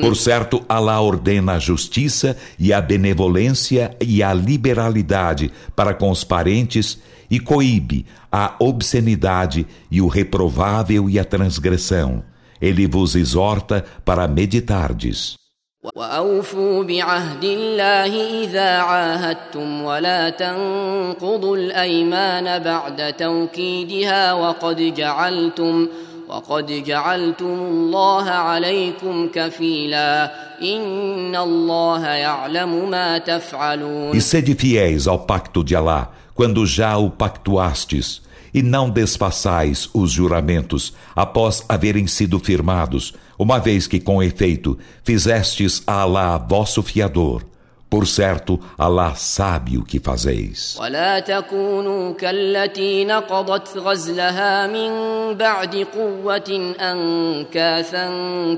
[0.00, 6.22] Por certo, Allah ordena a justiça e a benevolência e a liberalidade para com os
[6.22, 12.22] parentes e coíbe a obscenidade e o reprovável e a transgressão.
[12.60, 15.36] Ele vos exorta para meditardes.
[15.84, 25.88] وأوفوا بعهد الله إذا عاهدتم ولا تنقضوا الأيمان بعد توكيدها وقد جعلتم
[26.28, 30.32] وقد جعلتم الله عليكم كفيلا
[30.62, 37.10] إن الله يعلم ما تفعلون E sede fiéis ao pacto de Allah quando já o
[37.10, 38.22] pactuastes
[38.52, 45.83] e não desfaçais os juramentos após haverem sido firmados uma vez que com efeito fizestes
[45.85, 47.43] a Allah vosso fiador
[47.89, 50.77] Por certo, Allah sabe o que fazeis.
[50.79, 54.91] ولا تكونوا كالتي نقضت غزلها من
[55.37, 58.09] بعد قوة أنكاثا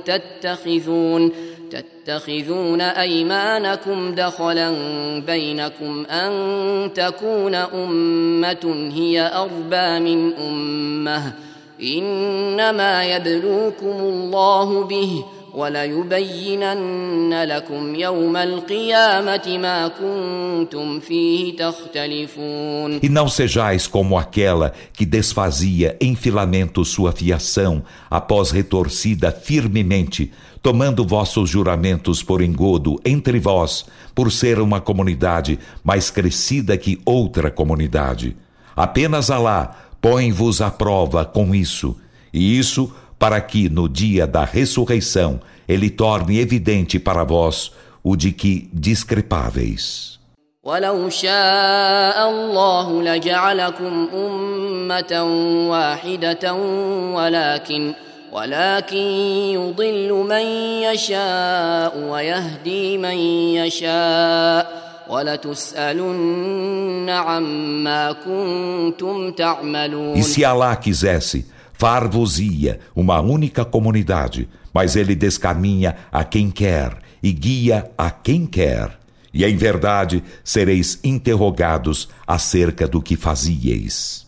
[0.06, 1.32] تتخذون
[1.70, 4.70] تتخذون أيمانكم دخلا
[5.20, 11.34] بينكم أن تكون أمة هي أربى من أمة
[11.81, 23.87] إنما يبلوكم الله به ۖ وليبينن لكم يوم القيامة ما كنتم فيه تختلفون E não sejais
[23.87, 32.41] como aquela que desfazia em filamento sua fiação após retorcida firmemente, tomando vossos juramentos por
[32.41, 38.37] engodo entre vós, por ser uma comunidade mais crescida que outra comunidade.
[38.75, 41.97] Apenas Alá põe-vos à prova com isso,
[42.33, 47.73] e isso para que no dia da ressurreição ele torne evidente para vós
[48.03, 50.13] o de que discrepáveis.
[50.65, 55.23] ولو شاء الله لجعلكم أمة
[55.71, 56.55] واحدة
[57.15, 57.95] ولكن
[58.33, 59.07] ولكن
[59.59, 60.47] يضل من
[60.83, 63.19] يشاء ويهدي من
[63.59, 64.86] يشاء
[70.16, 77.32] e se Alá quisesse, far-vos-ia uma única comunidade, mas ele descaminha a quem quer e
[77.32, 79.00] guia a quem quer.
[79.34, 84.27] E em verdade sereis interrogados acerca do que fazieis.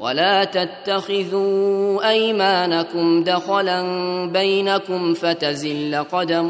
[0.00, 3.82] ولا تتخذوا أيمانكم دخلا
[4.26, 6.48] بينكم فتزل قدم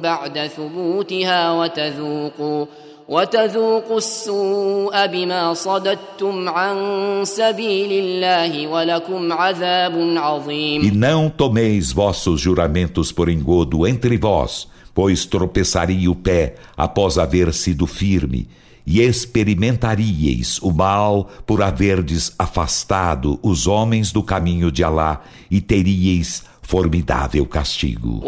[0.00, 2.66] بعد ثبوتها وتذوقوا
[3.08, 6.76] وتذوقوا السوء بما صددتم عن
[7.24, 10.82] سبيل الله ولكم عذاب عظيم.
[10.82, 17.54] E não tomeis vossos juramentos por engodo entre vós, pois tropeçaria o pé após haver
[17.54, 18.46] sido firme,
[18.86, 26.44] e experimentaríeis o mal por haverdes afastado os homens do caminho de Alá e teríeis
[26.62, 28.20] formidável castigo.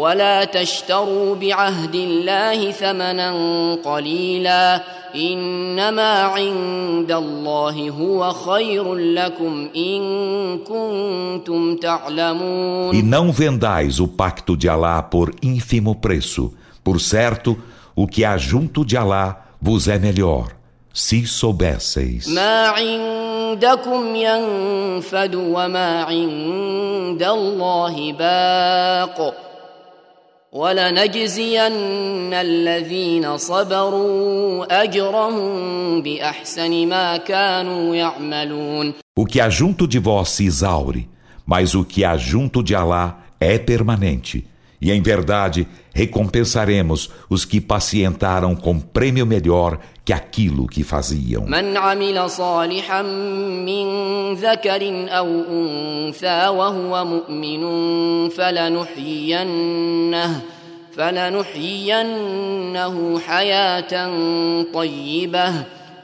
[12.93, 16.53] E não vendais o pacto de Alá por ínfimo preço.
[16.81, 17.57] Por certo,
[17.93, 20.48] o que há junto de Alá vos é melhor,
[20.92, 22.28] se soubesseis.
[22.28, 29.34] ما عندكم ينفد وما عند الله باق
[30.52, 40.44] ولنجزين الذين صبروا أجرهم بأحسن ما كانوا يعملون O que há junto de vós se
[40.44, 41.08] exaure,
[41.46, 44.46] mas o que há junto de Alá é permanente.
[44.80, 51.44] E em verdade, recompensaremos os que pacientaram com prêmio melhor que aquilo que faziam.
[51.46, 53.86] من عمل صالحا من
[54.34, 57.62] ذكر أو أنثى وهو مؤمن
[59.24, 60.42] فلنحيينه
[61.94, 64.10] فلنحيينه حياة
[64.74, 65.52] طيبة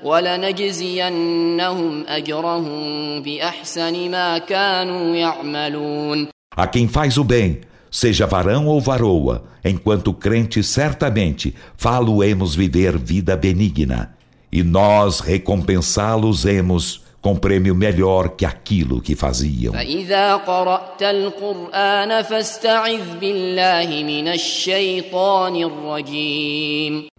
[0.04, 7.60] ولنجزينهم أجرهم بأحسن ما كانوا يعملون A quem faz o bem,
[7.95, 14.13] seja varão ou varoa, enquanto crente certamente falo-emos viver vida benigna,
[14.51, 19.73] e nós recompensá-los-emos com prêmio melhor que aquilo que faziam.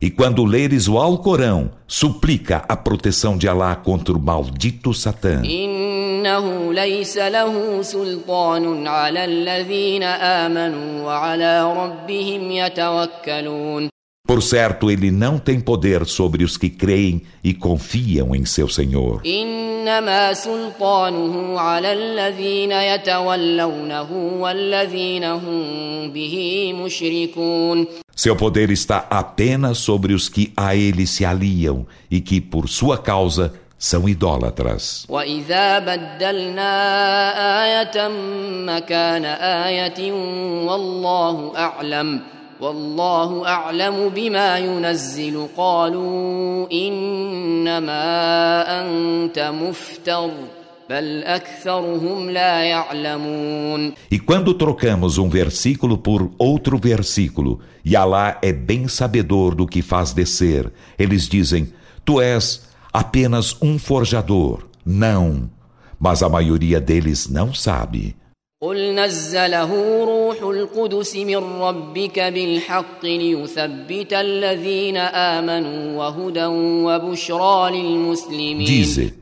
[0.00, 5.42] E quando leres o Alcorão, suplica a proteção de Alá contra o maldito Satã.
[14.25, 15.59] إنه ليس له سلطان على الذين آمنوا وعلى ربهم يتوكلون Por certo, ele não tem
[15.59, 19.21] poder sobre os que creem e confiam em seu Senhor.
[19.25, 30.29] إنما سلطانه على الذين يتولونه والذين هم به مشركون Seu poder está apenas sobre os
[30.29, 35.05] que a ele se aliam e que, por sua causa, são idólatras.
[35.09, 36.73] وإذا بدلنا
[37.63, 38.07] آية
[38.65, 40.11] مكان آية
[40.65, 42.21] والله أعلم
[42.61, 48.01] والله أعلم بما ينزل قالوا إنما
[48.81, 50.29] أنت مفتر
[50.89, 58.51] بل أكثرهم لا يعلمون E quando trocamos um versículo por outro versículo, e Alá é
[58.51, 61.73] bem sabedor do que faz descer, eles dizem:
[62.05, 64.67] Tu és apenas um forjador.
[64.85, 65.49] Não,
[65.99, 68.15] mas a maioria deles não sabe.
[68.61, 69.71] قل نزله
[70.05, 76.45] روح القدس من ربك بالحق ليثبت الذين آمنوا وهدى
[76.85, 79.13] وبشرى للمسلمين Dize: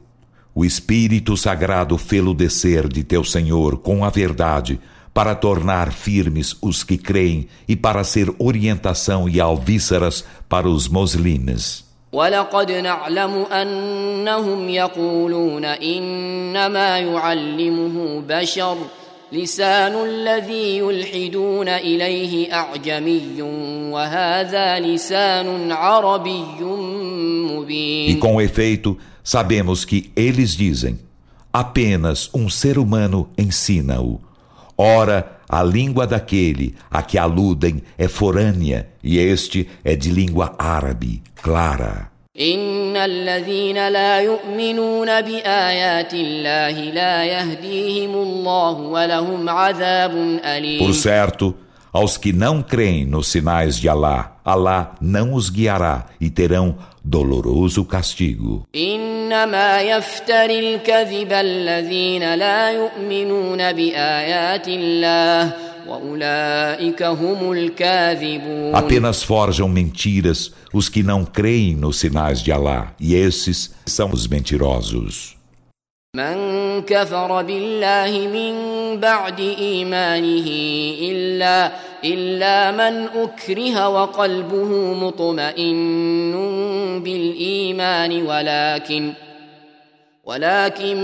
[0.54, 4.78] O Espírito Sagrado fê-lo descer de teu Senhor com a verdade,
[5.14, 11.86] para tornar firmes os que creem e para ser orientação e alvíceras para os muslimes.
[12.14, 18.78] ولقد نعلم أنهم يقولون إنما يعلمه بشر
[19.34, 23.42] لسان الذي يلحدون إليه أعجمي
[23.92, 26.64] وهذا لسان عربي E
[27.52, 31.00] مبين com efeito, sabemos que eles dizem:
[31.54, 34.20] apenas um ser humano ensina-o.
[34.78, 41.22] Ora, a língua daquele a que aludem é forânea, e este é de língua árabe,
[41.42, 42.13] clara.
[42.40, 51.56] إن الذين لا يؤمنون بآيات الله لا يهديهم الله ولهم عذاب أليم Por certo,
[51.92, 57.84] aos que não creem nos sinais de Alá, Alá não os guiará e terão doloroso
[57.86, 58.64] castigo.
[58.76, 65.73] إنما يفتري الكذب الذين لا يؤمنون بآيات الله وأولئك هم الكاذبون
[68.74, 74.28] Apenas forjam mentiras os que não creem nos sinais de Alá, e esses são os
[74.28, 75.40] mentirosos.
[76.16, 78.54] من كفر بالله من
[79.00, 80.48] بعد إيمانه
[81.02, 81.72] إلا
[82.04, 86.34] إلا من أكره وقلبه مطمئن
[87.04, 89.14] بالإيمان ولكن
[90.24, 90.98] ولكن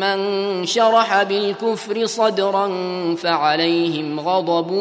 [0.00, 0.18] من
[0.66, 2.68] شرح بالكفر صدرا
[3.14, 4.72] فعليهم غضب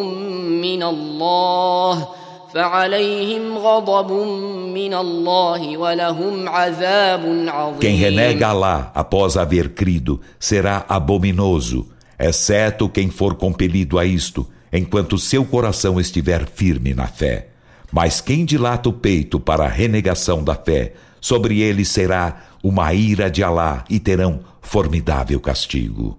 [0.62, 2.08] من الله
[2.54, 4.12] فعليهم غضب
[4.74, 11.88] من الله ولهم عذاب عظيم Quem renega Alá após haver crido será abominoso,
[12.18, 17.48] exceto quem for compelido a isto, enquanto seu coração estiver firme na fé.
[17.92, 20.94] Mas quem dilata o peito para a renegação da fé,
[21.24, 26.18] sobre ele será uma ira de Alá e terão formidável castigo.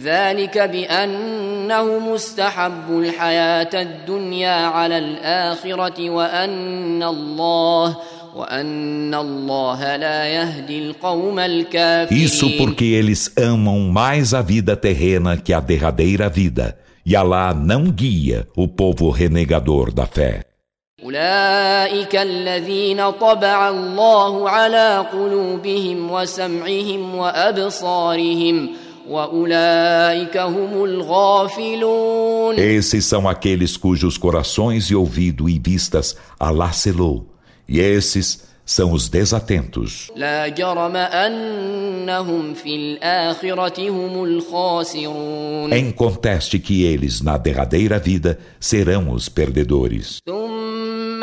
[0.00, 7.96] ذلك بأنهم استحبوا الحياة الدنيا على الآخرة وأن الله
[8.34, 15.52] وأن الله لا يهدي القوم الكافرين Isso porque eles amam mais a vida terrena que
[15.52, 20.42] a derradeira vida, e Alá não guia o povo renegador da fé.
[21.04, 28.70] أولئك الذين طبع الله على قلوبهم وسمعهم وأبصارهم
[29.08, 37.26] وأولئك هم الغافلون Esses são aqueles cujos corações e ouvido e vistas Alá selou,
[37.68, 40.10] e esses são os desatentos.
[40.16, 49.10] لا جرم أنهم في الآخرة هم الخاسرون Em conteste que eles, na derradeira vida, serão
[49.10, 50.18] os perdedores.
[50.26, 50.67] ثم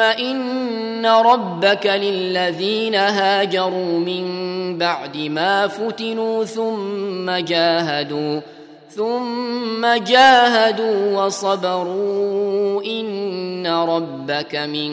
[0.02, 4.26] إن ربك للذين هاجروا من
[4.78, 8.42] بعد ما فتنوا ثم جاهدوا
[8.96, 14.92] ثم جاهدوا وصبروا إن ربك من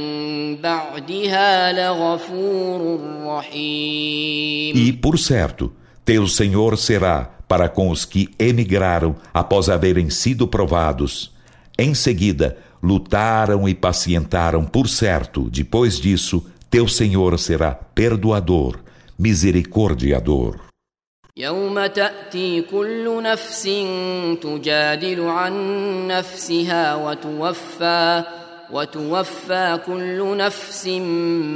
[0.57, 5.73] بعدها لغفور رحيم E, por certo,
[6.05, 11.33] teu Senhor será para com os que emigraram após haverem sido provados.
[11.79, 18.79] Em seguida, lutaram e pacientaram, por certo, depois disso, teu Senhor será perdoador,
[19.19, 20.69] misericordiador.
[21.39, 23.63] يوم تأتي كل نفس
[24.43, 25.55] تجادل عن
[26.07, 28.25] نفسها وتوفى
[28.73, 30.87] وتوفى كل نفس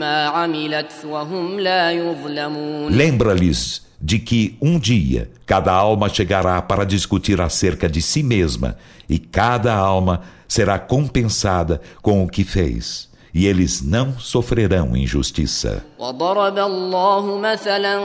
[0.01, 7.41] ما عملت وهم لا يظلمون Lembra-lhes de que um dia cada alma chegará para discutir
[7.41, 8.77] acerca de si mesma
[9.09, 13.13] e cada alma será compensada com o que fez.
[13.35, 15.83] e eles não sofrerão injustiça.
[15.99, 17.99] وضرب الله مثلا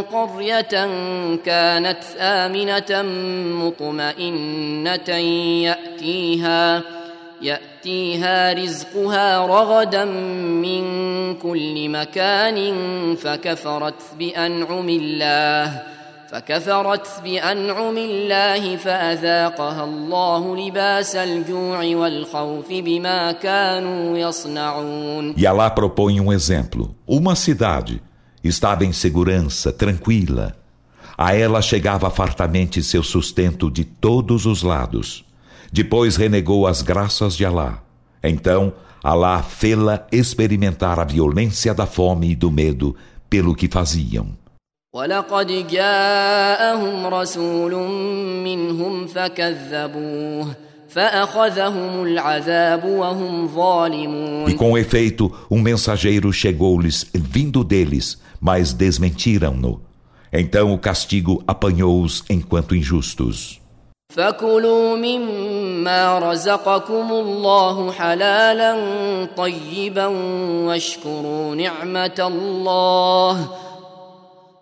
[0.00, 0.74] قرية
[1.44, 3.02] كانت آمنة
[3.64, 5.10] مطمئنة
[5.64, 6.82] يأتيها
[7.42, 10.04] يأتيها رزقها رغدا
[10.64, 10.84] من
[11.34, 12.58] كل مكان
[13.16, 15.82] فكفرت بأنعم الله
[16.30, 26.32] فكفرت بأنعم الله فأذاقها الله لباس الجوع والخوف بما كانوا يصنعون E Allah propõe um
[26.32, 26.94] exemplo.
[27.06, 28.02] Uma cidade
[28.42, 30.56] estava em segurança, tranquila.
[31.16, 35.24] A ela chegava fartamente seu sustento de todos os lados.
[35.72, 37.82] Depois renegou as graças de Allah.
[38.22, 38.72] Então,
[39.02, 42.96] Allah fê-la experimentar a violência da fome e do medo
[43.28, 44.28] pelo que faziam.
[44.94, 47.74] ولقد جاءهم رسول
[48.44, 50.54] منهم فكذبوه
[50.88, 59.82] فأخذهم العذاب وهم ظالمون E com efeito, um mensageiro chegou-lhes vindo deles, mas desmentiram-no.
[60.32, 63.57] Então o castigo apanhou-os enquanto injustos.
[64.14, 68.76] فكلوا مما رزقكم الله حلالا
[69.36, 70.06] طيبا
[70.66, 73.48] واشكروا نعمة الله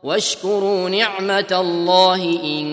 [0.02, 2.66] واشكروا نعمة الله إن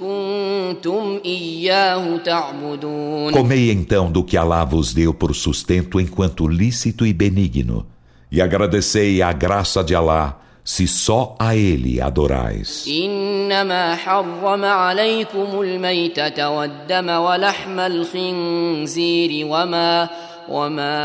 [0.00, 7.12] كنتم إياه تعبدون Comei então do que Alá vos deu por sustento enquanto lícito e
[7.12, 7.86] benigno,
[8.30, 12.87] e agradecei a graça de Alá, se só a Ele adorais.
[12.87, 20.09] إنما حرم عليكم الميتة والدم ولحم الخنزير وما
[20.49, 20.95] وما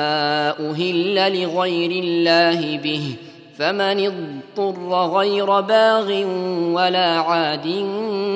[0.71, 3.15] أهل لغير الله به
[3.59, 4.45] فمن اضطر
[4.91, 6.08] غير باغ
[6.74, 7.68] ولا عاد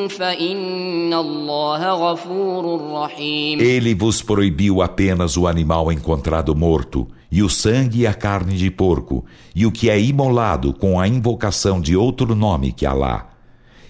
[0.10, 8.02] فإن الله غفور رحيم Ele vos proibiu apenas o animal encontrado morto, e o sangue
[8.02, 12.36] e a carne de porco, e o que é imolado com a invocação de outro
[12.36, 13.30] nome que Alá.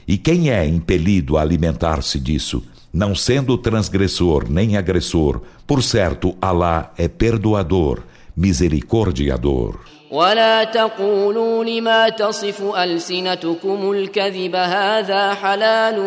[0.07, 2.63] E quem é impelido a alimentar-se disso,
[2.93, 8.03] não sendo transgressor nem agressor, por certo, Alá é perdoador,
[8.35, 9.79] misericordiador.
[10.11, 15.99] ولا تقولوا لما تصف ألسنتكم الكذب هذا حلال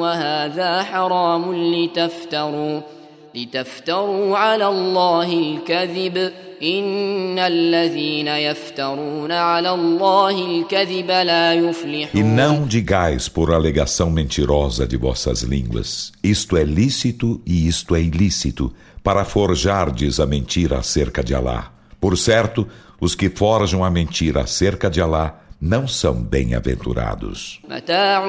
[0.00, 2.80] وهذا حرام لتفتروا
[3.34, 6.32] لتفتروا على الله الكذب
[6.62, 14.96] إن الذين يفترون على الله الكذب لا E يفلحون não digais por alegação mentirosa de
[14.96, 21.34] vossas línguas, isto é lícito e isto é ilícito, para forjardes a mentira acerca de
[21.34, 21.72] Alá.
[21.98, 22.66] Por certo,
[23.00, 27.60] os que forjam a mentira acerca de Alá não são bem-aventurados.
[27.70, 28.24] متاع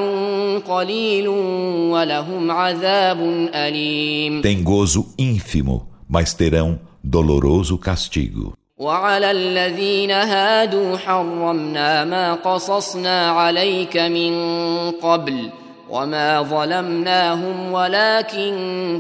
[0.67, 3.19] قليل ولهم عذاب
[3.55, 8.53] أليم Tem gozo ínfimo, mas terão doloroso castigo.
[8.77, 14.34] وعلى الذين هادوا حرمنا ما قصصنا عليك من
[14.91, 15.49] قبل
[15.91, 18.53] وما ظلمناهم ولكن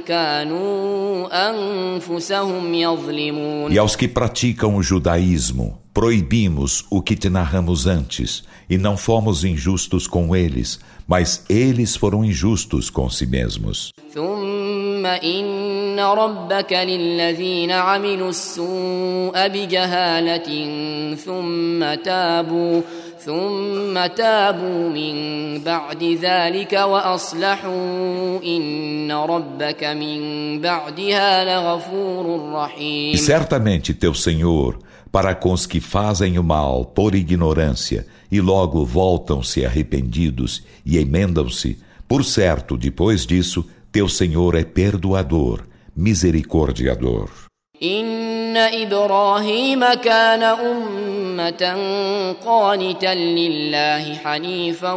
[0.05, 8.43] كانوا انفسهم يظلمون E aos que praticam o judaísmo, proibimos o que te narramos antes,
[8.69, 13.91] e não fomos injustos com eles, mas eles foram injustos com si mesmos.
[14.13, 20.49] ثم ان ربك للذين عملوا السوء بجهاله
[21.15, 22.81] ثم تابوا
[23.25, 25.15] ثم تابوا من
[25.63, 34.77] بعد ذلك واصلحوا ان ربك من بعدها لغفور E رحيم certamente teu Senhor,
[35.11, 41.77] para com os que fazem o mal por ignorância e logo voltam-se arrependidos e emendam-se,
[42.07, 45.63] por certo, depois disso, teu Senhor é perdoador,
[45.95, 47.44] misericordiador.
[47.83, 51.85] ان ابراهيم كان امه
[52.45, 54.91] قانتا لله حنيفا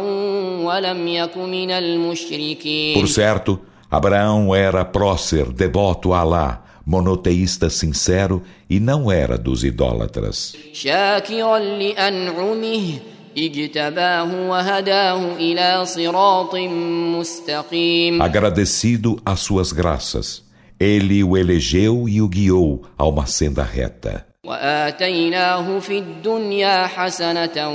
[0.65, 3.59] ولم يك من المشركين Por certo,
[3.89, 10.55] Abraão era prócer, devoto a Alá, monoteísta sincero e não era dos idólatras.
[10.73, 12.99] شاكرا لانعمه
[13.37, 16.55] اجتباه وهداه الى صراط
[17.19, 20.43] مستقيم Agradecido às suas graças,
[20.79, 24.25] ele o elegeu e o guiou a uma senda reta.
[24.45, 27.67] واتيناه في الدنيا حسنه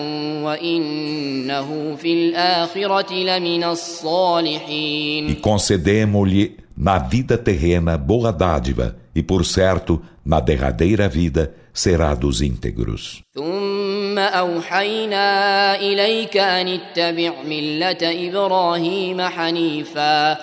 [0.45, 10.01] وانه في الاخره لمن E الصالحين concedemos-lhe na vida terrena boa dádiva, e por certo,
[10.25, 13.23] na derradeira vida, será dos íntegros.
[13.35, 20.37] ثم اوحينا اليك ان اتبع مله ابراهيم حنيفا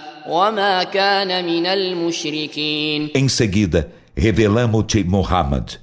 [3.14, 5.74] em seguida, revelamos-te Muhammad.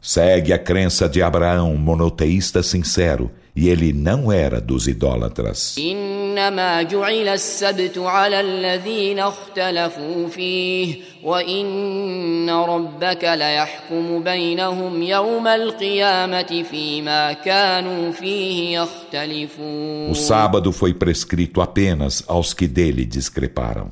[0.00, 5.75] Segue a crença de Abraão, monoteísta sincero e ele não era dos idólatras.
[5.77, 18.11] إنما جعل السبت على الذين اختلفوا فيه وإن ربك ليحكم بينهم يوم القيامة فيما كانوا
[18.11, 23.91] فيه يختلفون O sábado foi prescrito apenas aos que dele discreparam.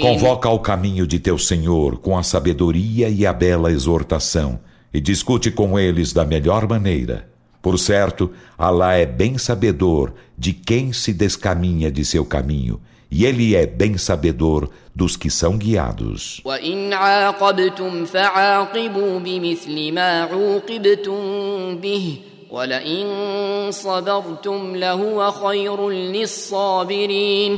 [0.00, 4.58] Convoca ao caminho de teu Senhor com a sabedoria e a bela exortação,
[4.92, 7.28] e discute com eles da melhor maneira.
[7.60, 13.54] Por certo, Alá é bem sabedor de quem se descaminha de seu caminho, e ele
[13.54, 16.40] é bem sabedor dos que são guiados.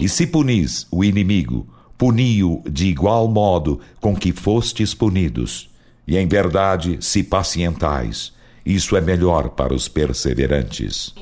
[0.01, 1.67] E se punis o inimigo,
[1.99, 5.69] puni-o de igual modo com que fostes punidos.
[6.07, 8.33] E em verdade, se pacientais,
[8.65, 11.13] isso é melhor para os perseverantes.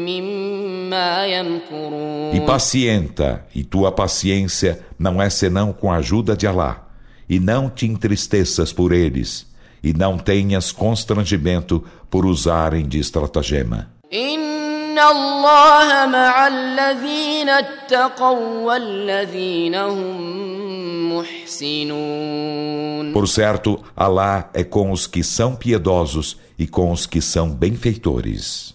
[0.06, 6.88] مما يمكرون E pacienta, e tua paciência não é senão com a ajuda de Alá.
[7.28, 9.46] E não te entristeças por eles,
[9.82, 13.88] e não tenhas constrangimento por usarem de estratagema.
[14.96, 25.22] إن الله مع الذين اتقوا والذين هم محسنون Por certo, Alá é com os que
[25.22, 28.74] são piedosos e com os que são benfeitores.